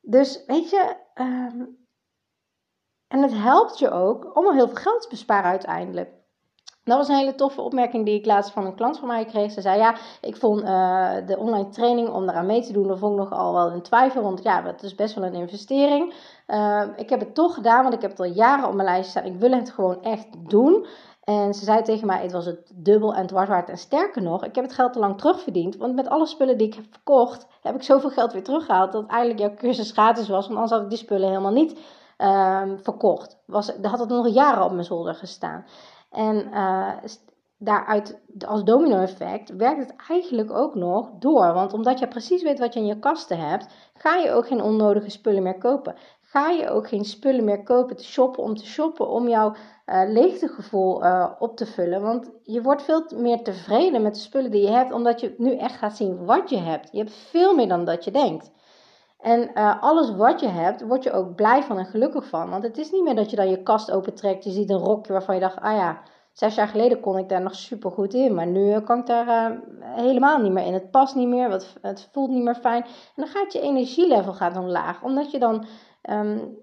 Dus 0.00 0.44
weet 0.46 0.70
je, 0.70 0.96
um, 1.14 1.86
en 3.08 3.22
het 3.22 3.32
helpt 3.32 3.78
je 3.78 3.90
ook 3.90 4.36
om 4.36 4.46
al 4.46 4.52
heel 4.52 4.68
veel 4.68 4.76
geld 4.76 5.02
te 5.02 5.08
besparen 5.08 5.50
uiteindelijk. 5.50 6.23
Dat 6.84 6.96
was 6.96 7.08
een 7.08 7.16
hele 7.16 7.34
toffe 7.34 7.60
opmerking 7.60 8.04
die 8.04 8.18
ik 8.18 8.26
laatst 8.26 8.52
van 8.52 8.66
een 8.66 8.74
klant 8.74 8.98
van 8.98 9.08
mij 9.08 9.24
kreeg. 9.24 9.52
Ze 9.52 9.60
zei: 9.60 9.78
Ja, 9.78 9.94
ik 10.20 10.36
vond 10.36 10.62
uh, 10.62 11.14
de 11.26 11.38
online 11.38 11.68
training 11.68 12.08
om 12.08 12.28
eraan 12.28 12.46
mee 12.46 12.62
te 12.62 12.72
doen, 12.72 12.86
dat 12.86 12.98
vond 12.98 13.12
ik 13.12 13.18
nogal 13.18 13.52
wel 13.52 13.72
een 13.72 13.82
twijfel. 13.82 14.22
Want 14.22 14.42
ja, 14.42 14.62
het 14.64 14.82
is 14.82 14.94
best 14.94 15.14
wel 15.14 15.24
een 15.24 15.34
investering. 15.34 16.14
Uh, 16.46 16.82
ik 16.96 17.10
heb 17.10 17.20
het 17.20 17.34
toch 17.34 17.54
gedaan, 17.54 17.82
want 17.82 17.94
ik 17.94 18.00
heb 18.00 18.10
het 18.10 18.20
al 18.20 18.26
jaren 18.26 18.68
op 18.68 18.74
mijn 18.74 18.88
lijst 18.88 19.10
staan. 19.10 19.24
Ik 19.24 19.38
wil 19.38 19.52
het 19.52 19.70
gewoon 19.70 20.02
echt 20.02 20.26
doen. 20.48 20.86
En 21.24 21.54
ze 21.54 21.64
zei 21.64 21.82
tegen 21.82 22.06
mij: 22.06 22.22
Het 22.22 22.32
was 22.32 22.46
het 22.46 22.72
dubbel 22.74 23.14
en 23.14 23.26
dwars 23.26 23.48
waard. 23.48 23.68
En 23.68 23.78
sterker 23.78 24.22
nog, 24.22 24.44
ik 24.44 24.54
heb 24.54 24.64
het 24.64 24.74
geld 24.74 24.92
te 24.92 24.98
lang 24.98 25.18
terugverdiend. 25.18 25.76
Want 25.76 25.94
met 25.94 26.08
alle 26.08 26.26
spullen 26.26 26.58
die 26.58 26.66
ik 26.66 26.74
heb 26.74 26.84
verkocht, 26.90 27.46
heb 27.62 27.74
ik 27.74 27.82
zoveel 27.82 28.10
geld 28.10 28.32
weer 28.32 28.44
teruggehaald. 28.44 28.92
Dat 28.92 29.06
eigenlijk 29.06 29.40
jouw 29.40 29.54
cursus 29.54 29.90
gratis 29.90 30.28
was. 30.28 30.46
Want 30.46 30.58
anders 30.58 30.70
had 30.70 30.82
ik 30.82 30.88
die 30.88 30.98
spullen 30.98 31.28
helemaal 31.28 31.52
niet 31.52 31.78
uh, 32.18 32.62
verkocht. 32.82 33.38
Was, 33.46 33.72
had 33.82 33.98
het 33.98 34.08
nog 34.08 34.28
jaren 34.28 34.64
op 34.64 34.72
mijn 34.72 34.84
zolder 34.84 35.14
gestaan. 35.14 35.64
En 36.14 36.48
uh, 36.52 36.92
daaruit, 37.58 38.20
als 38.46 38.64
domino-effect, 38.64 39.56
werkt 39.56 39.80
het 39.80 39.94
eigenlijk 40.08 40.52
ook 40.52 40.74
nog 40.74 41.10
door. 41.18 41.52
Want 41.52 41.72
omdat 41.72 41.98
je 41.98 42.08
precies 42.08 42.42
weet 42.42 42.58
wat 42.58 42.74
je 42.74 42.80
in 42.80 42.86
je 42.86 42.98
kasten 42.98 43.38
hebt, 43.38 43.66
ga 43.94 44.16
je 44.16 44.30
ook 44.30 44.46
geen 44.46 44.62
onnodige 44.62 45.10
spullen 45.10 45.42
meer 45.42 45.58
kopen. 45.58 45.94
Ga 46.20 46.50
je 46.50 46.68
ook 46.68 46.88
geen 46.88 47.04
spullen 47.04 47.44
meer 47.44 47.62
kopen 47.62 47.96
te 47.96 48.04
shoppen 48.04 48.42
om 48.42 48.54
te 48.54 48.66
shoppen, 48.66 49.08
om 49.08 49.28
jouw 49.28 49.54
uh, 49.86 50.02
leegtegevoel 50.08 51.04
uh, 51.04 51.30
op 51.38 51.56
te 51.56 51.66
vullen. 51.66 52.02
Want 52.02 52.30
je 52.42 52.62
wordt 52.62 52.82
veel 52.82 53.04
meer 53.16 53.42
tevreden 53.42 54.02
met 54.02 54.14
de 54.14 54.20
spullen 54.20 54.50
die 54.50 54.62
je 54.62 54.70
hebt, 54.70 54.92
omdat 54.92 55.20
je 55.20 55.34
nu 55.38 55.56
echt 55.56 55.76
gaat 55.76 55.96
zien 55.96 56.24
wat 56.24 56.50
je 56.50 56.58
hebt. 56.58 56.88
Je 56.92 56.98
hebt 56.98 57.12
veel 57.12 57.54
meer 57.54 57.68
dan 57.68 57.84
dat 57.84 58.04
je 58.04 58.10
denkt. 58.10 58.50
En 59.24 59.50
uh, 59.54 59.82
alles 59.82 60.14
wat 60.16 60.40
je 60.40 60.48
hebt, 60.48 60.86
word 60.86 61.02
je 61.02 61.12
ook 61.12 61.34
blij 61.34 61.62
van 61.62 61.78
en 61.78 61.86
gelukkig 61.86 62.28
van. 62.28 62.50
Want 62.50 62.62
het 62.62 62.78
is 62.78 62.90
niet 62.90 63.02
meer 63.02 63.14
dat 63.14 63.30
je 63.30 63.36
dan 63.36 63.48
je 63.48 63.62
kast 63.62 63.90
opentrekt. 63.90 64.44
Je 64.44 64.50
ziet 64.50 64.70
een 64.70 64.78
rokje 64.78 65.12
waarvan 65.12 65.34
je 65.34 65.40
dacht, 65.40 65.60
ah 65.60 65.76
ja, 65.76 66.02
zes 66.32 66.54
jaar 66.54 66.68
geleden 66.68 67.00
kon 67.00 67.18
ik 67.18 67.28
daar 67.28 67.42
nog 67.42 67.54
super 67.54 67.90
goed 67.90 68.14
in. 68.14 68.34
Maar 68.34 68.46
nu 68.46 68.80
kan 68.80 68.98
ik 68.98 69.06
daar 69.06 69.52
uh, 69.52 69.56
helemaal 69.80 70.38
niet 70.38 70.52
meer 70.52 70.66
in. 70.66 70.72
Het 70.72 70.90
past 70.90 71.14
niet 71.14 71.28
meer, 71.28 71.50
het, 71.80 72.08
voelt 72.12 72.30
niet 72.30 72.42
meer 72.42 72.54
fijn. 72.54 72.82
En 72.82 72.90
dan 73.14 73.26
gaat 73.26 73.52
je 73.52 73.60
energielevel 73.60 74.32
gaat 74.32 74.56
omlaag. 74.56 75.02
Omdat 75.02 75.30
je 75.30 75.38
dan 75.38 75.66
um, 76.10 76.58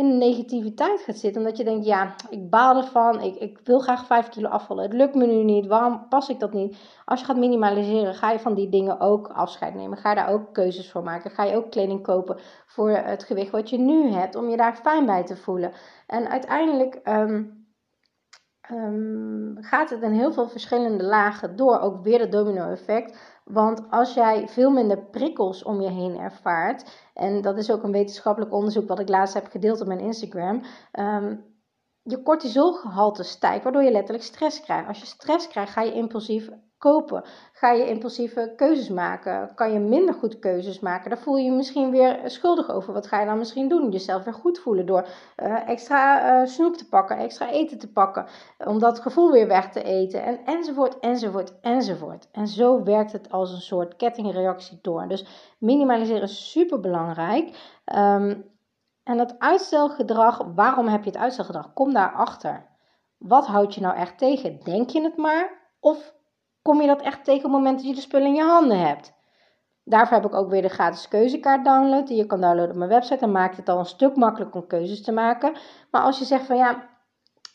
in 0.00 0.08
de 0.08 0.26
negativiteit 0.26 1.00
gaat 1.00 1.16
zitten. 1.16 1.42
Omdat 1.42 1.56
je 1.56 1.64
denkt, 1.64 1.86
ja, 1.86 2.14
ik 2.30 2.50
baal 2.50 2.76
ervan. 2.76 3.20
Ik, 3.20 3.36
ik 3.36 3.60
wil 3.64 3.78
graag 3.78 4.06
5 4.06 4.28
kilo 4.28 4.48
afvallen. 4.48 4.84
Het 4.84 4.92
lukt 4.92 5.14
me 5.14 5.26
nu 5.26 5.42
niet. 5.42 5.66
Waarom 5.66 6.08
pas 6.08 6.28
ik 6.28 6.40
dat 6.40 6.52
niet? 6.52 6.76
Als 7.04 7.20
je 7.20 7.26
gaat 7.26 7.36
minimaliseren, 7.36 8.14
ga 8.14 8.30
je 8.30 8.38
van 8.38 8.54
die 8.54 8.68
dingen 8.68 9.00
ook 9.00 9.28
afscheid 9.28 9.74
nemen. 9.74 9.98
Ga 9.98 10.08
je 10.08 10.14
daar 10.14 10.28
ook 10.28 10.52
keuzes 10.52 10.90
voor 10.90 11.02
maken. 11.02 11.30
Ga 11.30 11.44
je 11.44 11.56
ook 11.56 11.70
kleding 11.70 12.02
kopen 12.02 12.38
voor 12.66 12.90
het 12.90 13.24
gewicht 13.24 13.50
wat 13.50 13.70
je 13.70 13.78
nu 13.78 14.10
hebt. 14.10 14.34
Om 14.34 14.48
je 14.48 14.56
daar 14.56 14.76
fijn 14.76 15.06
bij 15.06 15.24
te 15.24 15.36
voelen. 15.36 15.72
En 16.06 16.28
uiteindelijk... 16.28 17.00
Um, 17.04 17.58
um, 18.70 19.56
gaat 19.60 19.90
het 19.90 20.02
in 20.02 20.12
heel 20.12 20.32
veel 20.32 20.48
verschillende 20.48 21.04
lagen 21.04 21.56
door. 21.56 21.80
Ook 21.80 22.02
weer 22.02 22.20
het 22.20 22.32
domino-effect. 22.32 23.29
Want 23.44 23.90
als 23.90 24.14
jij 24.14 24.48
veel 24.48 24.70
minder 24.70 24.98
prikkels 24.98 25.62
om 25.62 25.80
je 25.80 25.90
heen 25.90 26.18
ervaart, 26.18 27.08
en 27.14 27.42
dat 27.42 27.58
is 27.58 27.70
ook 27.70 27.82
een 27.82 27.92
wetenschappelijk 27.92 28.52
onderzoek 28.52 28.88
wat 28.88 28.98
ik 28.98 29.08
laatst 29.08 29.34
heb 29.34 29.46
gedeeld 29.46 29.80
op 29.80 29.86
mijn 29.86 30.00
Instagram. 30.00 30.62
Um, 30.92 31.48
je 32.02 32.22
cortisolgehalte 32.22 33.22
stijgt, 33.22 33.62
waardoor 33.62 33.82
je 33.82 33.90
letterlijk 33.90 34.24
stress 34.24 34.60
krijgt. 34.60 34.88
Als 34.88 35.00
je 35.00 35.06
stress 35.06 35.48
krijgt, 35.48 35.72
ga 35.72 35.82
je 35.82 35.92
impulsief 35.92 36.50
kopen. 36.80 37.24
Ga 37.52 37.70
je 37.70 37.88
impulsieve 37.88 38.52
keuzes 38.56 38.88
maken? 38.88 39.54
Kan 39.54 39.72
je 39.72 39.78
minder 39.78 40.14
goed 40.14 40.38
keuzes 40.38 40.80
maken? 40.80 41.10
Dan 41.10 41.18
voel 41.18 41.36
je 41.36 41.44
je 41.44 41.52
misschien 41.52 41.90
weer 41.90 42.20
schuldig 42.24 42.70
over. 42.70 42.92
Wat 42.92 43.06
ga 43.06 43.20
je 43.20 43.26
dan 43.26 43.38
misschien 43.38 43.68
doen? 43.68 43.90
Jezelf 43.90 44.24
weer 44.24 44.34
goed 44.34 44.58
voelen 44.58 44.86
door 44.86 45.06
uh, 45.42 45.68
extra 45.68 46.40
uh, 46.40 46.46
snoep 46.46 46.76
te 46.76 46.88
pakken, 46.88 47.16
extra 47.16 47.50
eten 47.50 47.78
te 47.78 47.92
pakken. 47.92 48.26
Om 48.58 48.78
dat 48.78 49.00
gevoel 49.00 49.30
weer 49.30 49.48
weg 49.48 49.70
te 49.70 49.82
eten. 49.82 50.22
En, 50.22 50.40
enzovoort, 50.44 50.98
enzovoort, 50.98 51.60
enzovoort. 51.60 52.28
En 52.32 52.48
zo 52.48 52.82
werkt 52.82 53.12
het 53.12 53.32
als 53.32 53.52
een 53.52 53.60
soort 53.60 53.96
kettingreactie 53.96 54.78
door. 54.82 55.08
Dus 55.08 55.26
minimaliseren 55.58 56.22
is 56.22 56.50
super 56.50 56.80
belangrijk. 56.80 57.56
Um, 57.96 58.44
en 59.04 59.16
dat 59.16 59.38
uitstelgedrag, 59.38 60.42
waarom 60.54 60.88
heb 60.88 61.04
je 61.04 61.10
het 61.10 61.18
uitstelgedrag? 61.18 61.72
Kom 61.72 61.92
daarachter. 61.92 62.66
Wat 63.18 63.46
houdt 63.46 63.74
je 63.74 63.80
nou 63.80 63.96
echt 63.96 64.18
tegen? 64.18 64.60
Denk 64.64 64.90
je 64.90 65.02
het 65.02 65.16
maar? 65.16 65.58
Of 65.80 66.14
kom 66.62 66.80
je 66.80 66.86
dat 66.86 67.02
echt 67.02 67.24
tegen 67.24 67.44
op 67.44 67.52
het 67.52 67.60
moment 67.60 67.76
dat 67.76 67.86
je 67.86 67.94
de 67.94 68.00
spullen 68.00 68.26
in 68.26 68.34
je 68.34 68.42
handen 68.42 68.78
hebt? 68.78 69.12
Daarvoor 69.84 70.16
heb 70.16 70.26
ik 70.26 70.34
ook 70.34 70.50
weer 70.50 70.62
de 70.62 70.68
gratis 70.68 71.08
keuzekaart 71.08 71.64
download. 71.64 72.06
Die 72.06 72.16
je 72.16 72.26
kan 72.26 72.40
downloaden 72.40 72.70
op 72.70 72.76
mijn 72.76 72.90
website. 72.90 73.20
Dan 73.20 73.32
maakt 73.32 73.56
het 73.56 73.68
al 73.68 73.78
een 73.78 73.84
stuk 73.84 74.16
makkelijker 74.16 74.60
om 74.60 74.66
keuzes 74.66 75.02
te 75.02 75.12
maken. 75.12 75.52
Maar 75.90 76.02
als 76.02 76.18
je 76.18 76.24
zegt 76.24 76.46
van 76.46 76.56
ja, 76.56 76.88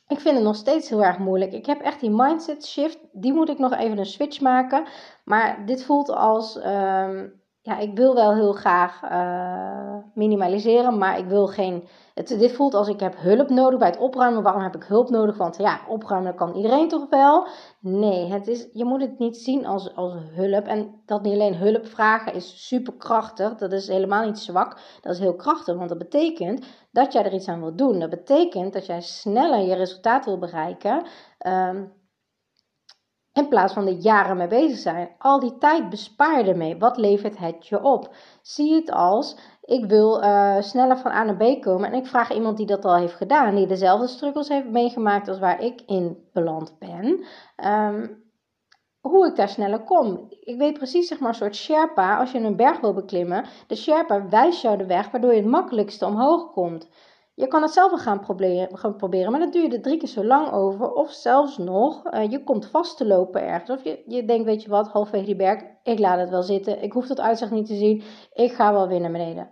ik 0.07 0.19
vind 0.19 0.35
het 0.35 0.43
nog 0.43 0.55
steeds 0.55 0.89
heel 0.89 1.03
erg 1.03 1.17
moeilijk. 1.17 1.51
Ik 1.51 1.65
heb 1.65 1.81
echt 1.81 1.99
die 1.99 2.09
mindset 2.09 2.65
shift. 2.65 2.99
Die 3.11 3.33
moet 3.33 3.49
ik 3.49 3.57
nog 3.57 3.73
even 3.73 3.97
een 3.97 4.05
switch 4.05 4.41
maken. 4.41 4.85
Maar 5.23 5.65
dit 5.65 5.83
voelt 5.83 6.09
als. 6.09 6.55
Um, 6.55 7.43
ja, 7.65 7.77
ik 7.77 7.95
wil 7.95 8.15
wel 8.15 8.33
heel 8.33 8.53
graag 8.53 9.03
uh, 9.03 9.95
minimaliseren, 10.13 10.97
maar 10.97 11.17
ik 11.17 11.25
wil 11.25 11.47
geen. 11.47 11.87
Het, 12.13 12.27
dit 12.27 12.51
voelt 12.51 12.73
als 12.73 12.87
ik 12.87 12.99
heb 12.99 13.15
hulp 13.17 13.49
nodig 13.49 13.79
bij 13.79 13.87
het 13.87 13.97
opruimen. 13.97 14.43
Waarom 14.43 14.61
heb 14.61 14.75
ik 14.75 14.83
hulp 14.83 15.09
nodig? 15.09 15.37
Want 15.37 15.57
ja, 15.57 15.79
opruimen 15.87 16.35
kan 16.35 16.53
iedereen 16.53 16.87
toch 16.87 17.09
wel? 17.09 17.47
Nee, 17.79 18.31
het 18.31 18.47
is, 18.47 18.67
je 18.73 18.85
moet 18.85 19.01
het 19.01 19.19
niet 19.19 19.37
zien 19.37 19.65
als, 19.65 19.95
als 19.95 20.13
hulp. 20.31 20.65
En 20.65 21.01
dat 21.05 21.21
niet 21.21 21.33
alleen 21.33 21.55
hulp 21.55 21.85
vragen 21.85 22.33
is 22.33 22.67
super 22.67 22.93
krachtig. 22.93 23.55
Dat 23.55 23.71
is 23.71 23.87
helemaal 23.87 24.25
niet 24.25 24.39
zwak. 24.39 24.79
Dat 25.01 25.13
is 25.13 25.19
heel 25.19 25.35
krachtig, 25.35 25.75
want 25.75 25.89
dat 25.89 25.97
betekent 25.97 26.65
dat 26.91 27.13
jij 27.13 27.25
er 27.25 27.33
iets 27.33 27.47
aan 27.47 27.61
wilt 27.61 27.77
doen. 27.77 27.99
Dat 27.99 28.09
betekent 28.09 28.73
dat 28.73 28.85
jij 28.85 29.01
sneller 29.01 29.59
je 29.59 29.75
resultaat 29.75 30.25
wil 30.25 30.37
bereiken. 30.37 31.05
Um, 31.47 31.93
in 33.35 33.47
plaats 33.47 33.73
van 33.73 33.87
er 33.87 33.93
jaren 33.93 34.37
mee 34.37 34.47
bezig 34.47 34.77
zijn. 34.77 35.09
Al 35.17 35.39
die 35.39 35.57
tijd 35.57 35.89
bespaar 35.89 36.39
je 36.39 36.49
ermee. 36.49 36.77
Wat 36.77 36.97
levert 36.97 37.37
het 37.37 37.67
je 37.67 37.83
op? 37.83 38.15
Zie 38.41 38.73
het 38.73 38.91
als, 38.91 39.37
ik 39.61 39.85
wil 39.85 40.23
uh, 40.23 40.61
sneller 40.61 40.97
van 40.97 41.11
A 41.11 41.23
naar 41.23 41.37
B 41.37 41.61
komen. 41.61 41.91
En 41.91 41.97
ik 41.99 42.07
vraag 42.07 42.33
iemand 42.33 42.57
die 42.57 42.65
dat 42.65 42.85
al 42.85 42.95
heeft 42.95 43.13
gedaan. 43.13 43.55
Die 43.55 43.67
dezelfde 43.67 44.07
struggles 44.07 44.49
heeft 44.49 44.69
meegemaakt 44.69 45.27
als 45.27 45.39
waar 45.39 45.61
ik 45.61 45.81
in 45.85 46.29
beland 46.33 46.79
ben. 46.79 47.25
Um, 47.65 48.23
hoe 49.01 49.27
ik 49.27 49.35
daar 49.35 49.49
sneller 49.49 49.83
kom. 49.83 50.27
Ik 50.29 50.57
weet 50.57 50.77
precies, 50.77 51.07
zeg 51.07 51.19
maar, 51.19 51.29
een 51.29 51.35
soort 51.35 51.55
Sherpa. 51.55 52.17
Als 52.17 52.31
je 52.31 52.39
een 52.39 52.55
berg 52.55 52.79
wil 52.79 52.93
beklimmen, 52.93 53.45
de 53.67 53.75
Sherpa 53.75 54.29
wijst 54.29 54.61
jou 54.61 54.77
de 54.77 54.85
weg 54.85 55.11
waardoor 55.11 55.33
je 55.33 55.41
het 55.41 55.49
makkelijkste 55.49 56.05
omhoog 56.05 56.51
komt. 56.51 56.89
Je 57.35 57.47
kan 57.47 57.61
het 57.61 57.71
zelf 57.71 57.89
wel 57.89 57.99
gaan 57.99 58.19
proberen, 58.19 58.77
gaan 58.77 58.95
proberen 58.95 59.31
maar 59.31 59.39
dan 59.39 59.51
duurt 59.51 59.73
er 59.73 59.81
drie 59.81 59.97
keer 59.97 60.07
zo 60.07 60.23
lang 60.23 60.51
over. 60.51 60.91
Of 60.91 61.11
zelfs 61.11 61.57
nog, 61.57 62.13
uh, 62.13 62.31
je 62.31 62.43
komt 62.43 62.65
vast 62.65 62.97
te 62.97 63.05
lopen 63.07 63.41
ergens. 63.41 63.69
Of 63.69 63.83
je, 63.83 64.03
je 64.07 64.25
denkt, 64.25 64.45
weet 64.45 64.61
je 64.61 64.69
wat, 64.69 64.87
halfwege 64.87 65.25
die 65.25 65.35
berg, 65.35 65.63
ik 65.83 65.99
laat 65.99 66.19
het 66.19 66.29
wel 66.29 66.43
zitten. 66.43 66.81
Ik 66.81 66.91
hoef 66.93 67.07
dat 67.07 67.19
uitzicht 67.19 67.51
niet 67.51 67.65
te 67.65 67.75
zien. 67.75 68.03
Ik 68.33 68.51
ga 68.51 68.73
wel 68.73 68.87
weer 68.87 68.99
naar 68.99 69.11
beneden. 69.11 69.49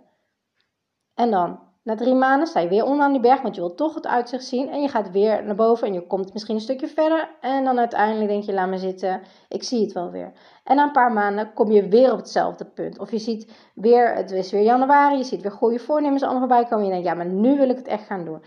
En 1.14 1.30
dan? 1.30 1.58
Na 1.84 1.94
drie 1.94 2.14
maanden 2.14 2.46
sta 2.46 2.60
je 2.60 2.68
weer 2.68 2.84
onderaan 2.84 3.12
die 3.12 3.20
berg, 3.20 3.42
want 3.42 3.54
je 3.54 3.60
wilt 3.60 3.76
toch 3.76 3.94
het 3.94 4.06
uitzicht 4.06 4.44
zien. 4.44 4.68
En 4.68 4.82
je 4.82 4.88
gaat 4.88 5.10
weer 5.10 5.44
naar 5.44 5.54
boven 5.54 5.86
en 5.86 5.92
je 5.92 6.06
komt 6.06 6.32
misschien 6.32 6.54
een 6.54 6.60
stukje 6.60 6.88
verder. 6.88 7.36
En 7.40 7.64
dan 7.64 7.78
uiteindelijk 7.78 8.28
denk 8.28 8.42
je, 8.42 8.52
laat 8.52 8.68
me 8.68 8.78
zitten, 8.78 9.22
ik 9.48 9.62
zie 9.62 9.82
het 9.82 9.92
wel 9.92 10.10
weer. 10.10 10.32
En 10.64 10.76
na 10.76 10.82
een 10.82 10.92
paar 10.92 11.12
maanden 11.12 11.52
kom 11.52 11.70
je 11.70 11.88
weer 11.88 12.12
op 12.12 12.18
hetzelfde 12.18 12.64
punt. 12.64 12.98
Of 12.98 13.10
je 13.10 13.18
ziet 13.18 13.52
weer, 13.74 14.14
het 14.14 14.30
is 14.30 14.50
weer 14.50 14.62
januari, 14.62 15.16
je 15.16 15.24
ziet 15.24 15.42
weer 15.42 15.52
goede 15.52 15.78
voornemens 15.78 16.22
allemaal 16.22 16.40
voorbij 16.40 16.64
komen. 16.64 16.78
En 16.78 16.84
je 16.84 16.90
denkt, 16.90 17.06
ja, 17.06 17.14
maar 17.14 17.26
nu 17.26 17.56
wil 17.56 17.68
ik 17.68 17.76
het 17.76 17.88
echt 17.88 18.06
gaan 18.06 18.24
doen. 18.24 18.42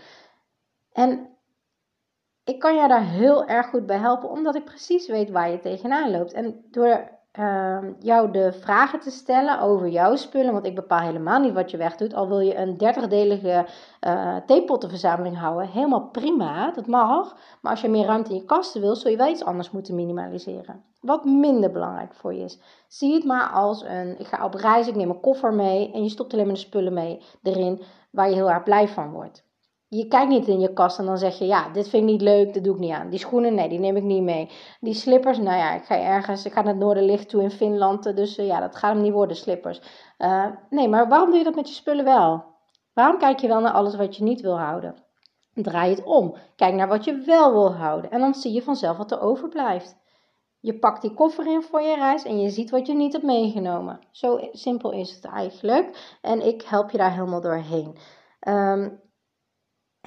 En 0.92 1.28
ik 2.44 2.58
kan 2.58 2.74
je 2.74 2.88
daar 2.88 3.04
heel 3.04 3.46
erg 3.46 3.66
goed 3.66 3.86
bij 3.86 3.98
helpen, 3.98 4.30
omdat 4.30 4.54
ik 4.54 4.64
precies 4.64 5.08
weet 5.08 5.30
waar 5.30 5.50
je 5.50 5.60
tegenaan 5.60 6.10
loopt. 6.10 6.32
En 6.32 6.64
door 6.70 7.17
uh, 7.38 7.78
jou 7.98 8.30
de 8.30 8.52
vragen 8.52 9.00
te 9.00 9.10
stellen 9.10 9.60
over 9.60 9.88
jouw 9.88 10.16
spullen. 10.16 10.52
Want 10.52 10.66
ik 10.66 10.74
bepaal 10.74 11.00
helemaal 11.00 11.40
niet 11.40 11.52
wat 11.52 11.70
je 11.70 11.76
wegdoet. 11.76 12.14
Al 12.14 12.28
wil 12.28 12.40
je 12.40 12.56
een 12.56 12.74
30-delige 12.74 13.66
uh, 14.06 14.36
theepottenverzameling 14.46 15.38
houden, 15.38 15.68
helemaal 15.68 16.08
prima, 16.08 16.70
dat 16.70 16.86
mag. 16.86 17.36
Maar 17.60 17.72
als 17.72 17.80
je 17.80 17.88
meer 17.88 18.06
ruimte 18.06 18.30
in 18.30 18.36
je 18.36 18.44
kasten 18.44 18.80
wil, 18.80 18.96
zul 18.96 19.10
je 19.10 19.16
wel 19.16 19.30
iets 19.30 19.44
anders 19.44 19.70
moeten 19.70 19.94
minimaliseren. 19.94 20.84
Wat 21.00 21.24
minder 21.24 21.70
belangrijk 21.70 22.14
voor 22.14 22.34
je 22.34 22.44
is. 22.44 22.58
Zie 22.88 23.14
het 23.14 23.24
maar 23.24 23.48
als 23.48 23.84
een, 23.84 24.18
ik 24.18 24.26
ga 24.26 24.44
op 24.44 24.54
reis, 24.54 24.88
ik 24.88 24.94
neem 24.94 25.10
een 25.10 25.20
koffer 25.20 25.54
mee 25.54 25.92
en 25.92 26.02
je 26.02 26.08
stopt 26.08 26.32
alleen 26.32 26.46
maar 26.46 26.54
de 26.54 26.60
spullen 26.60 26.94
mee 26.94 27.22
erin 27.42 27.82
waar 28.10 28.28
je 28.28 28.34
heel 28.34 28.50
erg 28.50 28.62
blij 28.62 28.88
van 28.88 29.10
wordt 29.10 29.46
je 29.88 30.06
kijkt 30.06 30.28
niet 30.28 30.46
in 30.48 30.60
je 30.60 30.72
kast 30.72 30.98
en 30.98 31.04
dan 31.04 31.18
zeg 31.18 31.38
je, 31.38 31.46
ja, 31.46 31.68
dit 31.68 31.88
vind 31.88 32.02
ik 32.02 32.10
niet 32.10 32.20
leuk, 32.20 32.54
dat 32.54 32.64
doe 32.64 32.74
ik 32.74 32.80
niet 32.80 32.92
aan. 32.92 33.10
Die 33.10 33.18
schoenen, 33.18 33.54
nee, 33.54 33.68
die 33.68 33.78
neem 33.78 33.96
ik 33.96 34.02
niet 34.02 34.22
mee. 34.22 34.50
Die 34.80 34.94
slippers, 34.94 35.38
nou 35.38 35.56
ja, 35.56 35.74
ik 35.74 35.84
ga 35.84 35.98
ergens, 35.98 36.44
ik 36.44 36.52
ga 36.52 36.60
naar 36.60 36.72
het 36.72 36.82
noorderlicht 36.82 37.28
toe 37.28 37.42
in 37.42 37.50
Finland, 37.50 38.16
dus 38.16 38.36
eh, 38.36 38.46
ja, 38.46 38.60
dat 38.60 38.76
gaat 38.76 38.92
hem 38.92 39.02
niet 39.02 39.12
worden, 39.12 39.36
slippers. 39.36 39.80
Uh, 40.18 40.46
nee, 40.70 40.88
maar 40.88 41.08
waarom 41.08 41.28
doe 41.28 41.38
je 41.38 41.44
dat 41.44 41.54
met 41.54 41.68
je 41.68 41.74
spullen 41.74 42.04
wel? 42.04 42.44
Waarom 42.92 43.18
kijk 43.18 43.38
je 43.38 43.48
wel 43.48 43.60
naar 43.60 43.72
alles 43.72 43.96
wat 43.96 44.16
je 44.16 44.22
niet 44.22 44.40
wil 44.40 44.58
houden? 44.58 44.94
Draai 45.54 45.90
het 45.90 46.04
om. 46.04 46.36
Kijk 46.56 46.74
naar 46.74 46.88
wat 46.88 47.04
je 47.04 47.22
wel 47.26 47.52
wil 47.52 47.74
houden. 47.74 48.10
En 48.10 48.20
dan 48.20 48.34
zie 48.34 48.52
je 48.52 48.62
vanzelf 48.62 48.96
wat 48.96 49.10
er 49.10 49.20
overblijft. 49.20 49.96
Je 50.60 50.78
pakt 50.78 51.02
die 51.02 51.14
koffer 51.14 51.46
in 51.46 51.62
voor 51.62 51.82
je 51.82 51.94
reis 51.94 52.24
en 52.24 52.40
je 52.40 52.50
ziet 52.50 52.70
wat 52.70 52.86
je 52.86 52.94
niet 52.94 53.12
hebt 53.12 53.24
meegenomen. 53.24 53.98
Zo 54.10 54.38
simpel 54.52 54.92
is 54.92 55.14
het 55.14 55.24
eigenlijk. 55.24 56.16
En 56.20 56.46
ik 56.46 56.62
help 56.62 56.90
je 56.90 56.98
daar 56.98 57.12
helemaal 57.12 57.40
doorheen. 57.40 57.96
Um, 58.48 59.00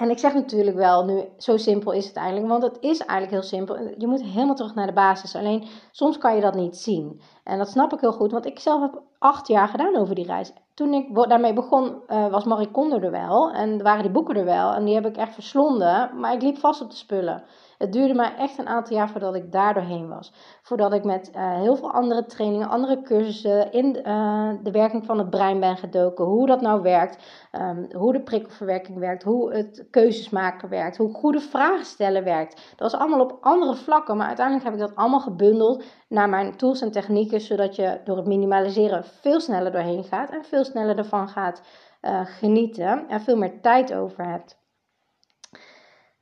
en 0.02 0.10
ik 0.10 0.18
zeg 0.18 0.34
natuurlijk 0.34 0.76
wel, 0.76 1.04
nu 1.04 1.24
zo 1.38 1.56
simpel 1.56 1.92
is 1.92 2.06
het 2.06 2.16
eigenlijk, 2.16 2.48
want 2.48 2.62
het 2.62 2.76
is 2.80 2.98
eigenlijk 2.98 3.30
heel 3.30 3.58
simpel. 3.58 3.76
Je 3.98 4.06
moet 4.06 4.22
helemaal 4.22 4.54
terug 4.54 4.74
naar 4.74 4.86
de 4.86 4.92
basis. 4.92 5.36
Alleen 5.36 5.64
soms 5.90 6.18
kan 6.18 6.34
je 6.34 6.40
dat 6.40 6.54
niet 6.54 6.76
zien. 6.76 7.20
En 7.44 7.58
dat 7.58 7.68
snap 7.68 7.92
ik 7.92 8.00
heel 8.00 8.12
goed, 8.12 8.32
want 8.32 8.46
ik 8.46 8.58
zelf 8.58 8.80
heb 8.80 9.02
acht 9.18 9.48
jaar 9.48 9.68
gedaan 9.68 9.96
over 9.96 10.14
die 10.14 10.26
reis. 10.26 10.52
Toen 10.74 10.94
ik 10.94 11.14
daarmee 11.28 11.52
begon, 11.52 12.02
uh, 12.08 12.30
was 12.30 12.44
Marie 12.44 12.70
er 13.00 13.10
wel 13.10 13.50
en 13.50 13.82
waren 13.82 14.02
die 14.02 14.12
boeken 14.12 14.36
er 14.36 14.44
wel. 14.44 14.72
En 14.72 14.84
die 14.84 14.94
heb 14.94 15.06
ik 15.06 15.16
echt 15.16 15.34
verslonden, 15.34 16.10
maar 16.20 16.32
ik 16.32 16.42
liep 16.42 16.58
vast 16.58 16.82
op 16.82 16.90
de 16.90 16.96
spullen. 16.96 17.42
Het 17.82 17.92
duurde 17.92 18.14
maar 18.14 18.36
echt 18.36 18.58
een 18.58 18.68
aantal 18.68 18.96
jaar 18.96 19.10
voordat 19.10 19.34
ik 19.34 19.52
daar 19.52 19.74
doorheen 19.74 20.08
was. 20.08 20.32
Voordat 20.62 20.92
ik 20.92 21.04
met 21.04 21.30
uh, 21.34 21.54
heel 21.60 21.76
veel 21.76 21.92
andere 21.92 22.26
trainingen, 22.26 22.68
andere 22.68 23.02
cursussen 23.02 23.72
in 23.72 23.96
uh, 24.04 24.52
de 24.62 24.70
werking 24.70 25.06
van 25.06 25.18
het 25.18 25.30
brein 25.30 25.60
ben 25.60 25.76
gedoken. 25.76 26.24
Hoe 26.24 26.46
dat 26.46 26.60
nou 26.60 26.82
werkt, 26.82 27.46
um, 27.52 27.86
hoe 27.92 28.12
de 28.12 28.22
prikkelverwerking 28.22 28.98
werkt, 28.98 29.22
hoe 29.22 29.54
het 29.54 29.86
keuzes 29.90 30.30
maken 30.30 30.68
werkt, 30.68 30.96
hoe 30.96 31.14
goede 31.14 31.40
vragen 31.40 31.84
stellen 31.84 32.24
werkt. 32.24 32.54
Dat 32.76 32.92
was 32.92 33.00
allemaal 33.00 33.20
op 33.20 33.38
andere 33.40 33.74
vlakken, 33.74 34.16
maar 34.16 34.26
uiteindelijk 34.26 34.64
heb 34.66 34.74
ik 34.74 34.80
dat 34.80 34.96
allemaal 34.96 35.20
gebundeld 35.20 35.84
naar 36.08 36.28
mijn 36.28 36.56
tools 36.56 36.80
en 36.80 36.92
technieken, 36.92 37.40
zodat 37.40 37.76
je 37.76 38.00
door 38.04 38.16
het 38.16 38.26
minimaliseren 38.26 39.04
veel 39.04 39.40
sneller 39.40 39.72
doorheen 39.72 40.04
gaat 40.04 40.30
en 40.30 40.44
veel 40.44 40.64
sneller 40.64 40.98
ervan 40.98 41.28
gaat 41.28 41.62
uh, 42.02 42.20
genieten 42.24 43.08
en 43.08 43.20
veel 43.20 43.36
meer 43.36 43.60
tijd 43.60 43.94
over 43.94 44.24
hebt. 44.24 44.58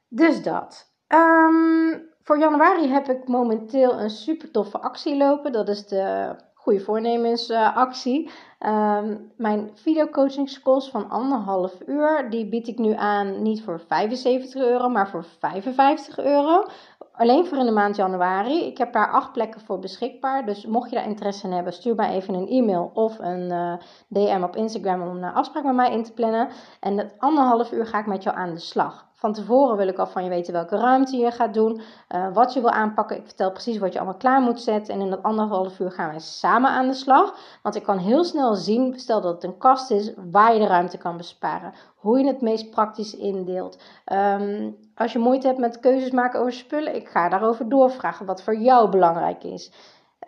Dus 0.08 0.42
dat. 0.42 0.89
Um, 1.14 2.08
voor 2.22 2.38
januari 2.38 2.88
heb 2.88 3.08
ik 3.08 3.28
momenteel 3.28 4.00
een 4.00 4.10
super 4.10 4.50
toffe 4.50 4.78
actie 4.78 5.16
lopen. 5.16 5.52
Dat 5.52 5.68
is 5.68 5.86
de 5.86 6.34
Goede 6.54 6.80
Voornemens 6.80 7.50
uh, 7.50 7.76
actie. 7.76 8.30
Um, 8.66 9.32
mijn 9.36 9.70
videocoachingscalls 9.74 10.90
van 10.90 11.10
anderhalf 11.10 11.74
uur, 11.86 12.30
die 12.30 12.48
bied 12.48 12.68
ik 12.68 12.78
nu 12.78 12.94
aan 12.94 13.42
niet 13.42 13.62
voor 13.62 13.80
75 13.80 14.62
euro, 14.62 14.88
maar 14.88 15.08
voor 15.08 15.24
55 15.38 16.18
euro. 16.18 16.64
Alleen 17.12 17.46
voor 17.46 17.58
in 17.58 17.66
de 17.66 17.72
maand 17.72 17.96
januari. 17.96 18.64
Ik 18.64 18.78
heb 18.78 18.92
daar 18.92 19.10
acht 19.10 19.32
plekken 19.32 19.60
voor 19.60 19.78
beschikbaar. 19.78 20.46
Dus 20.46 20.66
mocht 20.66 20.90
je 20.90 20.96
daar 20.96 21.08
interesse 21.08 21.46
in 21.46 21.52
hebben, 21.52 21.72
stuur 21.72 21.94
mij 21.94 22.14
even 22.14 22.34
een 22.34 22.48
e-mail 22.48 22.90
of 22.94 23.18
een 23.18 23.50
eh, 23.50 23.74
DM 24.08 24.42
op 24.42 24.56
Instagram 24.56 25.02
om 25.02 25.16
een 25.16 25.34
afspraak 25.34 25.64
met 25.64 25.74
mij 25.74 25.92
in 25.92 26.04
te 26.04 26.12
plannen. 26.12 26.48
En 26.80 26.96
dat 26.96 27.14
anderhalf 27.18 27.72
uur 27.72 27.86
ga 27.86 27.98
ik 27.98 28.06
met 28.06 28.22
jou 28.22 28.36
aan 28.36 28.54
de 28.54 28.60
slag. 28.60 29.08
Van 29.20 29.32
tevoren 29.32 29.76
wil 29.76 29.88
ik 29.88 29.98
al 29.98 30.06
van 30.06 30.24
je 30.24 30.30
weten 30.30 30.52
welke 30.52 30.76
ruimte 30.76 31.16
je 31.16 31.30
gaat 31.30 31.54
doen, 31.54 31.80
uh, 32.08 32.32
wat 32.32 32.52
je 32.52 32.60
wil 32.60 32.70
aanpakken. 32.70 33.16
Ik 33.16 33.26
vertel 33.26 33.50
precies 33.50 33.78
wat 33.78 33.92
je 33.92 33.98
allemaal 33.98 34.18
klaar 34.18 34.40
moet 34.40 34.60
zetten. 34.60 34.94
En 34.94 35.00
in 35.00 35.10
dat 35.10 35.22
anderhalf 35.22 35.78
uur 35.78 35.90
gaan 35.90 36.08
wij 36.10 36.18
samen 36.18 36.70
aan 36.70 36.86
de 36.86 36.94
slag. 36.94 37.34
Want 37.62 37.74
ik 37.74 37.82
kan 37.82 37.98
heel 37.98 38.24
snel 38.24 38.54
zien, 38.54 38.98
stel 38.98 39.20
dat 39.20 39.34
het 39.34 39.44
een 39.44 39.58
kast 39.58 39.90
is, 39.90 40.12
waar 40.30 40.52
je 40.52 40.58
de 40.58 40.66
ruimte 40.66 40.98
kan 40.98 41.16
besparen. 41.16 41.72
Hoe 41.96 42.18
je 42.18 42.26
het 42.26 42.40
meest 42.40 42.70
praktisch 42.70 43.16
indeelt. 43.16 43.82
Um, 44.12 44.76
als 44.94 45.12
je 45.12 45.18
moeite 45.18 45.46
hebt 45.46 45.58
met 45.58 45.80
keuzes 45.80 46.10
maken 46.10 46.40
over 46.40 46.52
spullen, 46.52 46.94
ik 46.94 47.08
ga 47.08 47.28
daarover 47.28 47.68
doorvragen 47.68 48.26
wat 48.26 48.42
voor 48.42 48.56
jou 48.56 48.90
belangrijk 48.90 49.44
is. 49.44 49.72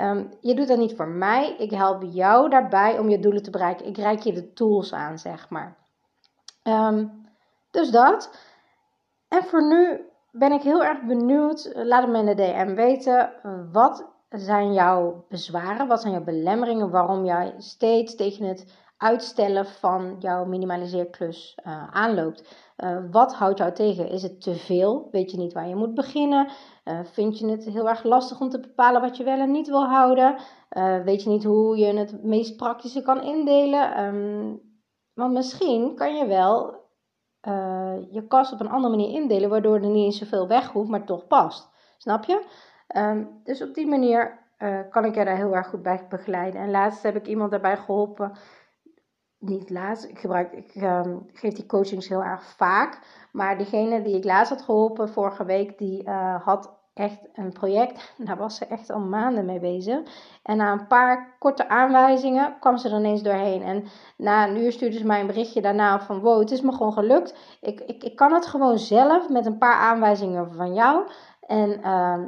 Um, 0.00 0.30
je 0.40 0.54
doet 0.54 0.68
dat 0.68 0.78
niet 0.78 0.96
voor 0.96 1.08
mij. 1.08 1.54
Ik 1.58 1.70
help 1.70 2.02
jou 2.02 2.48
daarbij 2.48 2.98
om 2.98 3.08
je 3.08 3.18
doelen 3.18 3.42
te 3.42 3.50
bereiken. 3.50 3.86
Ik 3.86 3.96
reik 3.96 4.20
je 4.20 4.32
de 4.32 4.52
tools 4.52 4.92
aan, 4.92 5.18
zeg 5.18 5.50
maar. 5.50 5.76
Um, 6.62 7.26
dus 7.70 7.90
dat. 7.90 8.50
En 9.32 9.44
voor 9.44 9.66
nu 9.66 10.00
ben 10.30 10.52
ik 10.52 10.62
heel 10.62 10.84
erg 10.84 11.02
benieuwd. 11.02 11.64
Eh, 11.64 11.84
laat 11.84 12.02
het 12.02 12.10
me 12.10 12.18
in 12.18 12.26
de 12.26 12.34
DM 12.34 12.74
weten. 12.74 13.32
Wat 13.72 14.10
zijn 14.28 14.72
jouw 14.72 15.24
bezwaren? 15.28 15.88
Wat 15.88 16.00
zijn 16.00 16.12
jouw 16.12 16.24
belemmeringen? 16.24 16.90
Waarom 16.90 17.24
jij 17.24 17.54
steeds 17.58 18.14
tegen 18.14 18.46
het 18.46 18.80
uitstellen 18.96 19.66
van 19.66 20.16
jouw 20.18 20.44
minimaliseerklus 20.44 21.58
uh, 21.66 21.88
aanloopt? 21.90 22.56
Wat 23.10 23.34
houdt 23.34 23.58
jou 23.58 23.72
tegen? 23.72 24.08
Is 24.08 24.22
het 24.22 24.40
te 24.40 24.54
veel? 24.54 25.08
Weet 25.10 25.30
je 25.30 25.36
niet 25.36 25.52
waar 25.52 25.68
je 25.68 25.74
moet 25.74 25.94
beginnen? 25.94 26.50
Vind 27.02 27.38
je 27.38 27.46
het 27.46 27.64
heel 27.64 27.88
erg 27.88 28.04
lastig 28.04 28.40
om 28.40 28.48
te 28.48 28.60
bepalen 28.60 29.00
wat 29.00 29.16
je 29.16 29.24
wel 29.24 29.38
en 29.38 29.50
niet 29.50 29.68
wil 29.68 29.84
houden? 29.84 30.36
weet 31.04 31.22
je 31.22 31.28
niet 31.28 31.44
hoe 31.44 31.76
je 31.76 31.96
het 31.96 32.22
meest 32.22 32.56
praktische 32.56 33.02
kan 33.02 33.22
indelen? 33.22 34.04
Um, 34.04 34.60
want 35.14 35.32
misschien 35.32 35.94
kan 35.94 36.16
je 36.16 36.26
wel 36.26 36.81
uh, 37.48 37.94
je 38.10 38.26
kast 38.26 38.52
op 38.52 38.60
een 38.60 38.70
andere 38.70 38.96
manier 38.96 39.20
indelen, 39.20 39.50
waardoor 39.50 39.74
er 39.74 39.80
niet 39.80 40.04
eens 40.04 40.18
zoveel 40.18 40.48
weg 40.48 40.72
hoeft, 40.72 40.90
maar 40.90 41.04
toch 41.04 41.26
past. 41.26 41.70
Snap 41.96 42.24
je? 42.24 42.44
Um, 42.96 43.40
dus 43.44 43.62
op 43.62 43.74
die 43.74 43.86
manier 43.86 44.38
uh, 44.58 44.80
kan 44.90 45.04
ik 45.04 45.14
je 45.14 45.24
daar 45.24 45.36
heel 45.36 45.54
erg 45.54 45.68
goed 45.68 45.82
bij 45.82 46.06
begeleiden. 46.08 46.60
En 46.60 46.70
laatst 46.70 47.02
heb 47.02 47.16
ik 47.16 47.26
iemand 47.26 47.50
daarbij 47.50 47.76
geholpen. 47.76 48.32
Niet 49.38 49.70
laatst, 49.70 50.04
ik, 50.04 50.18
gebruik, 50.18 50.52
ik 50.52 50.74
um, 50.82 51.26
geef 51.32 51.54
die 51.54 51.66
coachings 51.66 52.08
heel 52.08 52.22
erg 52.22 52.42
vaak. 52.42 52.98
Maar 53.32 53.58
diegene 53.58 54.02
die 54.02 54.16
ik 54.16 54.24
laatst 54.24 54.52
had 54.52 54.62
geholpen 54.62 55.08
vorige 55.08 55.44
week, 55.44 55.78
die 55.78 56.04
uh, 56.04 56.44
had 56.44 56.80
echt 56.94 57.18
een 57.34 57.52
project. 57.52 58.14
Daar 58.16 58.36
was 58.36 58.56
ze 58.56 58.66
echt 58.66 58.90
al 58.90 59.00
maanden 59.00 59.44
mee 59.44 59.60
bezig. 59.60 60.00
En 60.42 60.56
na 60.56 60.72
een 60.72 60.86
paar 60.86 61.36
korte 61.38 61.68
aanwijzingen 61.68 62.56
kwam 62.60 62.76
ze 62.76 62.88
er 62.88 62.98
ineens 62.98 63.22
doorheen. 63.22 63.62
En 63.62 63.84
na 64.16 64.48
een 64.48 64.56
uur 64.56 64.72
stuurde 64.72 64.98
ze 64.98 65.06
mij 65.06 65.20
een 65.20 65.26
berichtje 65.26 65.60
daarna 65.60 66.00
van... 66.00 66.20
Wow, 66.20 66.38
het 66.38 66.50
is 66.50 66.60
me 66.60 66.72
gewoon 66.72 66.92
gelukt. 66.92 67.34
Ik, 67.60 67.80
ik, 67.80 68.04
ik 68.04 68.16
kan 68.16 68.32
het 68.32 68.46
gewoon 68.46 68.78
zelf 68.78 69.28
met 69.28 69.46
een 69.46 69.58
paar 69.58 69.76
aanwijzingen 69.76 70.54
van 70.54 70.74
jou. 70.74 71.08
En 71.40 71.80
uh, 71.80 72.18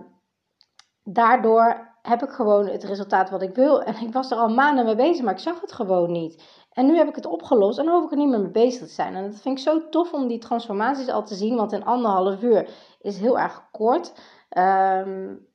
daardoor 1.02 1.92
heb 2.02 2.22
ik 2.22 2.30
gewoon 2.30 2.66
het 2.66 2.84
resultaat 2.84 3.30
wat 3.30 3.42
ik 3.42 3.54
wil. 3.54 3.82
En 3.82 3.94
ik 4.00 4.12
was 4.12 4.30
er 4.30 4.36
al 4.36 4.48
maanden 4.48 4.84
mee 4.84 4.96
bezig, 4.96 5.24
maar 5.24 5.34
ik 5.34 5.40
zag 5.40 5.60
het 5.60 5.72
gewoon 5.72 6.12
niet. 6.12 6.42
En 6.72 6.86
nu 6.86 6.96
heb 6.96 7.08
ik 7.08 7.14
het 7.14 7.26
opgelost 7.26 7.78
en 7.78 7.88
hoef 7.88 8.04
ik 8.04 8.10
er 8.10 8.16
niet 8.16 8.28
meer 8.28 8.40
mee 8.40 8.50
bezig 8.50 8.86
te 8.86 8.94
zijn. 8.94 9.14
En 9.14 9.30
dat 9.30 9.40
vind 9.40 9.58
ik 9.58 9.64
zo 9.64 9.88
tof 9.88 10.12
om 10.12 10.28
die 10.28 10.38
transformaties 10.38 11.08
al 11.08 11.24
te 11.24 11.34
zien. 11.34 11.56
Want 11.56 11.72
in 11.72 11.84
anderhalf 11.84 12.42
uur 12.42 12.68
is 13.00 13.18
heel 13.18 13.38
erg 13.38 13.68
kort. 13.70 14.12
Um, 14.58 15.46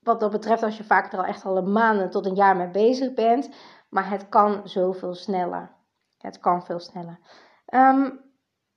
wat 0.00 0.20
dat 0.20 0.30
betreft, 0.30 0.62
als 0.62 0.76
je 0.76 0.84
vaak 0.84 1.12
er 1.12 1.18
al 1.18 1.24
echt 1.24 1.44
al 1.44 1.56
een 1.56 1.72
maanden 1.72 2.10
tot 2.10 2.26
een 2.26 2.34
jaar 2.34 2.56
mee 2.56 2.70
bezig 2.70 3.14
bent. 3.14 3.50
Maar 3.88 4.10
het 4.10 4.28
kan 4.28 4.60
zoveel 4.64 5.14
sneller. 5.14 5.70
Het 6.18 6.40
kan 6.40 6.64
veel 6.64 6.78
sneller. 6.78 7.18
Um, 7.66 8.20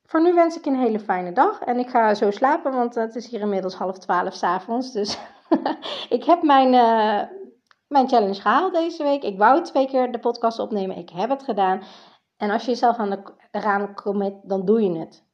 voor 0.02 0.22
nu 0.22 0.34
wens 0.34 0.56
ik 0.56 0.66
een 0.66 0.76
hele 0.78 1.00
fijne 1.00 1.32
dag. 1.32 1.60
En 1.60 1.78
ik 1.78 1.88
ga 1.88 2.14
zo 2.14 2.30
slapen, 2.30 2.72
want 2.72 2.94
het 2.94 3.14
is 3.14 3.28
hier 3.28 3.40
inmiddels 3.40 3.74
half 3.74 3.98
twaalf 3.98 4.34
s'avonds. 4.34 4.92
Dus 4.92 5.18
ik 6.08 6.24
heb 6.24 6.42
mijn, 6.42 6.74
eh, 6.74 7.28
mijn 7.88 8.08
challenge 8.08 8.40
gehaald 8.40 8.72
deze 8.72 9.02
week. 9.02 9.22
Ik 9.22 9.38
wou 9.38 9.62
twee 9.62 9.86
keer 9.86 10.12
de 10.12 10.18
podcast 10.18 10.58
opnemen. 10.58 10.96
Ik 10.96 11.10
heb 11.10 11.30
het 11.30 11.42
gedaan. 11.42 11.82
En 12.36 12.50
als 12.50 12.64
je 12.64 12.70
jezelf 12.70 12.96
aan 12.96 13.10
de, 13.10 13.22
eraan 13.50 13.94
commit, 13.94 14.34
dan 14.42 14.64
doe 14.64 14.82
je 14.82 14.98
het. 14.98 15.24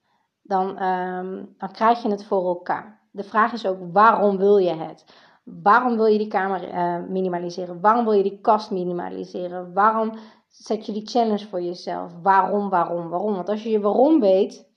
Dan, 0.43 0.79
ehm, 0.79 1.45
dan 1.57 1.73
krijg 1.73 2.03
je 2.03 2.11
het 2.11 2.25
voor 2.25 2.47
elkaar. 2.47 3.00
De 3.11 3.25
vraag 3.25 3.53
is 3.53 3.67
ook, 3.67 3.79
waarom 3.93 4.37
wil 4.37 4.59
je 4.59 4.75
het? 4.75 5.05
Waarom 5.45 5.97
wil 5.97 6.07
je 6.07 6.19
die 6.19 6.29
kamer 6.29 6.75
uh, 6.75 7.09
minimaliseren? 7.09 7.81
Waarom 7.81 8.05
wil 8.05 8.13
je 8.13 8.23
die 8.23 8.41
kast 8.41 8.71
minimaliseren? 8.71 9.73
Waarom 9.73 10.13
zet 10.49 10.87
je 10.87 10.93
die 10.93 11.07
challenge 11.07 11.47
voor 11.47 11.63
jezelf? 11.63 12.13
Waarom, 12.23 12.69
waarom, 12.69 13.09
waarom? 13.09 13.35
Want 13.35 13.49
als 13.49 13.63
je 13.63 13.71
je 13.71 13.81
waarom 13.81 14.21
weet, 14.21 14.70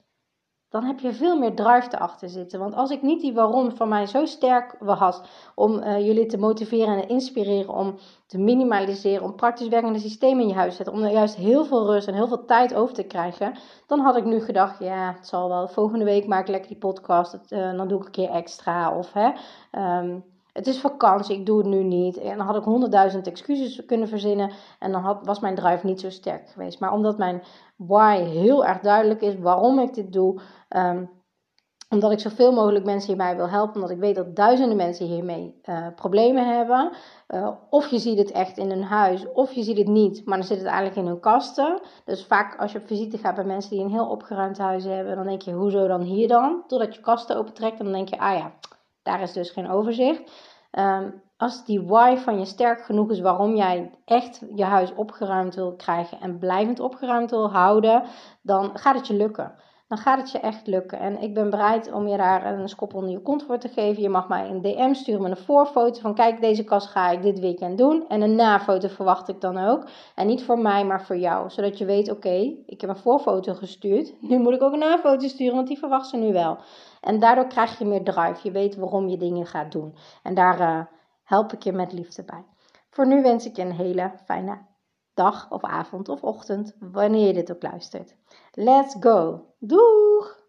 dan 0.74 0.84
heb 0.84 1.00
je 1.00 1.14
veel 1.14 1.38
meer 1.38 1.56
drive 1.56 1.88
erachter 1.92 2.30
zitten. 2.30 2.60
Want 2.60 2.76
als 2.76 2.90
ik 2.90 3.02
niet 3.02 3.22
die 3.22 3.34
waarom 3.34 3.76
van 3.76 3.88
mij 3.88 4.06
zo 4.06 4.26
sterk 4.26 4.76
was 4.80 5.22
om 5.56 5.78
uh, 5.78 6.06
jullie 6.06 6.26
te 6.26 6.38
motiveren 6.38 7.02
en 7.02 7.08
inspireren 7.08 7.74
om 7.74 7.96
te 8.26 8.38
minimaliseren, 8.38 9.24
om 9.24 9.36
praktisch 9.36 9.68
werkende 9.68 10.00
systemen 10.00 10.42
in 10.42 10.48
je 10.48 10.54
huis 10.54 10.70
te 10.70 10.76
zetten, 10.76 10.96
om 10.96 11.04
er 11.04 11.12
juist 11.12 11.36
heel 11.36 11.66
veel 11.66 11.86
rust 11.86 12.08
en 12.08 12.14
heel 12.14 12.28
veel 12.28 12.46
tijd 12.46 12.74
over 12.74 12.94
te 12.94 13.04
krijgen, 13.04 13.58
dan 13.88 14.00
had 14.00 14.16
ik 14.18 14.26
nu 14.26 14.40
gedacht, 14.40 14.80
ja, 14.80 15.14
het 15.18 15.28
zal 15.28 15.50
wel, 15.50 15.68
volgende 15.68 16.06
week 16.06 16.28
maak 16.28 16.42
ik 16.42 16.48
lekker 16.48 16.70
die 16.70 16.78
podcast, 16.78 17.40
uh, 17.50 17.78
dan 17.78 17.88
doe 17.88 18.00
ik 18.00 18.06
een 18.06 18.12
keer 18.12 18.30
extra. 18.30 18.98
Of 18.98 19.14
hè, 19.14 19.32
um, 20.00 20.24
het 20.54 20.68
is 20.68 20.80
vakantie, 20.80 21.36
ik 21.40 21.46
doe 21.46 21.58
het 21.58 21.68
nu 21.68 21.84
niet. 21.84 22.18
En 22.18 22.38
dan 22.38 22.46
had 22.46 22.56
ik 22.56 22.64
honderdduizend 22.64 23.28
excuses 23.28 23.86
kunnen 23.86 24.08
verzinnen. 24.08 24.52
En 24.80 24.92
dan 24.92 25.02
had, 25.02 25.26
was 25.26 25.40
mijn 25.40 25.56
drive 25.56 25.86
niet 25.86 26.00
zo 26.00 26.10
sterk 26.10 26.50
geweest. 26.50 26.80
Maar 26.80 26.92
omdat 26.92 27.18
mijn 27.18 27.44
why 27.88 28.18
heel 28.18 28.66
erg 28.66 28.80
duidelijk 28.80 29.22
is 29.22 29.38
waarom 29.38 29.80
ik 29.80 29.94
dit 29.94 30.14
doe. 30.14 30.42
Um, 30.70 31.10
omdat 31.90 32.12
ik 32.12 32.20
zoveel 32.20 32.52
mogelijk 32.52 32.86
mensen 32.86 33.08
hierbij 33.08 33.36
wil 33.36 33.50
helpen. 33.50 33.76
Omdat 33.76 33.90
ik 33.90 34.00
weet 34.00 34.16
dat 34.16 34.36
duizenden 34.36 34.78
mensen 34.78 35.06
hiermee 35.06 35.60
uh, 35.64 35.88
problemen 35.96 36.56
hebben. 36.56 36.92
Uh, 37.28 37.50
of 37.70 37.88
je 37.88 38.00
ziet 38.00 38.18
het 38.18 38.32
echt 38.32 38.58
in 38.58 38.70
hun 38.70 38.84
huis, 38.84 39.32
of 39.32 39.52
je 39.52 39.64
ziet 39.64 39.78
het 39.78 39.88
niet. 39.88 40.26
Maar 40.26 40.38
dan 40.38 40.48
zit 40.48 40.58
het 40.58 40.68
eigenlijk 40.68 40.98
in 40.98 41.06
hun 41.06 41.20
kasten. 41.20 41.82
Dus 42.06 42.26
vaak 42.26 42.60
als 42.60 42.72
je 42.72 42.80
op 42.80 42.88
visite 42.88 43.18
gaat 43.18 43.36
bij 43.36 43.44
mensen 43.44 43.72
die 43.72 43.80
een 43.80 43.92
heel 43.92 44.10
opgeruimd 44.10 44.58
huis 44.58 44.84
hebben. 44.84 45.16
Dan 45.16 45.28
denk 45.28 45.42
je, 45.42 45.52
hoezo 45.52 45.88
dan 45.88 46.02
hier 46.02 46.28
dan? 46.28 46.64
Totdat 46.68 46.96
je 46.96 47.02
kasten 47.02 47.38
opentrekt 47.38 47.80
en 47.80 47.86
dan 47.86 47.94
denk 47.94 48.10
je, 48.10 48.20
ah 48.20 48.38
ja 48.38 48.52
daar 49.04 49.22
is 49.22 49.34
dus 49.34 49.50
geen 49.50 49.70
overzicht. 49.70 50.32
Um, 50.80 51.22
als 51.38 51.66
die 51.66 51.82
why 51.82 52.18
van 52.18 52.40
je 52.40 52.46
sterk 52.46 52.82
genoeg 52.82 53.12
is 53.12 53.20
waarom 53.20 53.56
jij 53.56 53.92
echt 54.06 54.42
je 54.56 54.64
huis 54.64 54.94
opgeruimd 54.94 55.56
wil 55.56 55.76
krijgen 55.76 56.20
en 56.20 56.38
blijvend 56.38 56.80
opgeruimd 56.80 57.30
wil 57.30 57.52
houden, 57.52 58.04
dan 58.42 58.78
gaat 58.78 58.96
het 58.96 59.08
je 59.08 59.14
lukken. 59.14 59.56
Dan 59.94 60.02
gaat 60.02 60.20
het 60.20 60.32
je 60.32 60.40
echt 60.40 60.68
lukken. 60.68 61.00
En 61.00 61.22
ik 61.22 61.34
ben 61.34 61.50
bereid 61.50 61.92
om 61.92 62.08
je 62.08 62.18
daar 62.18 62.46
een 62.46 62.70
skop 62.70 62.94
onder 62.94 63.12
je 63.12 63.22
kont 63.22 63.44
voor 63.44 63.58
te 63.58 63.68
geven. 63.68 64.02
Je 64.02 64.10
mag 64.10 64.28
mij 64.28 64.50
een 64.50 64.62
DM 64.62 64.94
sturen 64.94 65.22
met 65.22 65.32
een 65.32 65.46
voorfoto 65.46 66.00
van 66.00 66.14
kijk, 66.14 66.42
deze 66.42 66.64
kast 66.64 66.88
ga 66.88 67.10
ik 67.10 67.22
dit 67.22 67.40
weekend 67.40 67.78
doen. 67.78 68.06
En 68.08 68.22
een 68.22 68.36
nafoto 68.36 68.88
verwacht 68.88 69.30
ik 69.30 69.42
dan 69.42 69.58
ook. 69.58 69.88
En 70.16 70.28
niet 70.28 70.44
voor 70.44 70.60
mij, 70.60 70.86
maar 70.86 71.06
voor 71.06 71.18
jou. 71.18 71.50
Zodat 71.50 71.78
je 71.78 71.86
weet, 71.86 72.12
oké, 72.12 72.56
ik 72.66 72.82
heb 72.82 72.90
een 72.90 72.96
voorfoto 72.96 73.54
gestuurd. 73.54 74.14
Nu 74.22 74.38
moet 74.38 74.54
ik 74.54 74.62
ook 74.62 74.74
een 74.74 74.80
nafoto 74.80 75.28
sturen, 75.28 75.56
want 75.56 75.68
die 75.68 75.80
verwacht 75.80 76.08
ze 76.08 76.18
nu 76.18 76.34
wel. 76.34 76.58
En 77.02 77.20
daardoor 77.20 77.48
krijg 77.48 77.80
je 77.80 77.86
meer 77.86 78.04
drive. 78.04 78.40
Je 78.44 78.52
weet 78.52 78.76
waarom 78.76 79.08
je 79.08 79.18
dingen 79.18 79.46
gaat 79.46 79.72
doen. 79.72 79.96
En 80.24 80.34
daar 80.34 80.60
uh, 80.60 80.80
help 81.24 81.54
ik 81.54 81.64
je 81.64 81.72
met 81.72 81.94
liefde 81.94 82.24
bij. 82.24 82.44
Voor 82.90 83.08
nu 83.08 83.22
wens 83.22 83.46
ik 83.46 83.56
je 83.56 83.62
een 83.62 83.72
hele 83.72 84.12
fijne 84.26 84.58
dag 85.14 85.52
of 85.52 85.64
avond 85.64 86.10
of 86.10 86.22
ochtend, 86.22 86.76
wanneer 86.80 87.28
je 87.28 87.34
dit 87.34 87.52
ook 87.52 87.64
luistert. 87.64 88.16
Let's 88.52 88.96
go! 89.00 89.46
Doeg! 89.60 90.42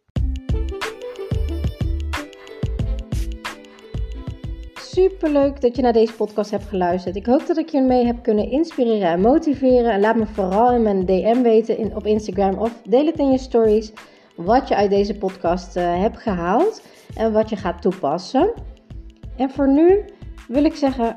Superleuk 4.75 5.61
dat 5.61 5.77
je 5.77 5.83
naar 5.83 5.93
deze 5.93 6.15
podcast 6.15 6.51
hebt 6.51 6.65
geluisterd. 6.65 7.17
Ik 7.17 7.27
hoop 7.27 7.47
dat 7.47 7.57
ik 7.57 7.69
je 7.69 7.81
mee 7.81 8.07
heb 8.07 8.23
kunnen 8.23 8.51
inspireren 8.51 9.09
en 9.09 9.21
motiveren. 9.21 9.93
En 9.93 10.01
laat 10.01 10.17
me 10.17 10.27
vooral 10.27 10.73
in 10.73 10.83
mijn 10.83 11.07
DM 11.07 11.43
weten 11.43 11.79
in, 11.79 11.97
op 11.97 12.07
Instagram 12.07 12.59
of 12.59 12.83
deel 12.89 13.07
het 13.07 13.19
in 13.19 13.31
je 13.31 13.39
stories 13.39 13.93
wat 14.37 14.69
je 14.69 14.77
uit 14.77 14.91
deze 14.91 15.15
podcast 15.15 15.77
uh, 15.77 16.01
hebt 16.01 16.19
gehaald 16.19 16.83
en 17.17 17.33
wat 17.33 17.49
je 17.49 17.57
gaat 17.57 17.83
toepassen. 17.83 18.53
En 19.37 19.51
voor 19.51 19.69
nu 19.69 20.05
wil 20.49 20.65
ik 20.65 20.75
zeggen: 20.75 21.17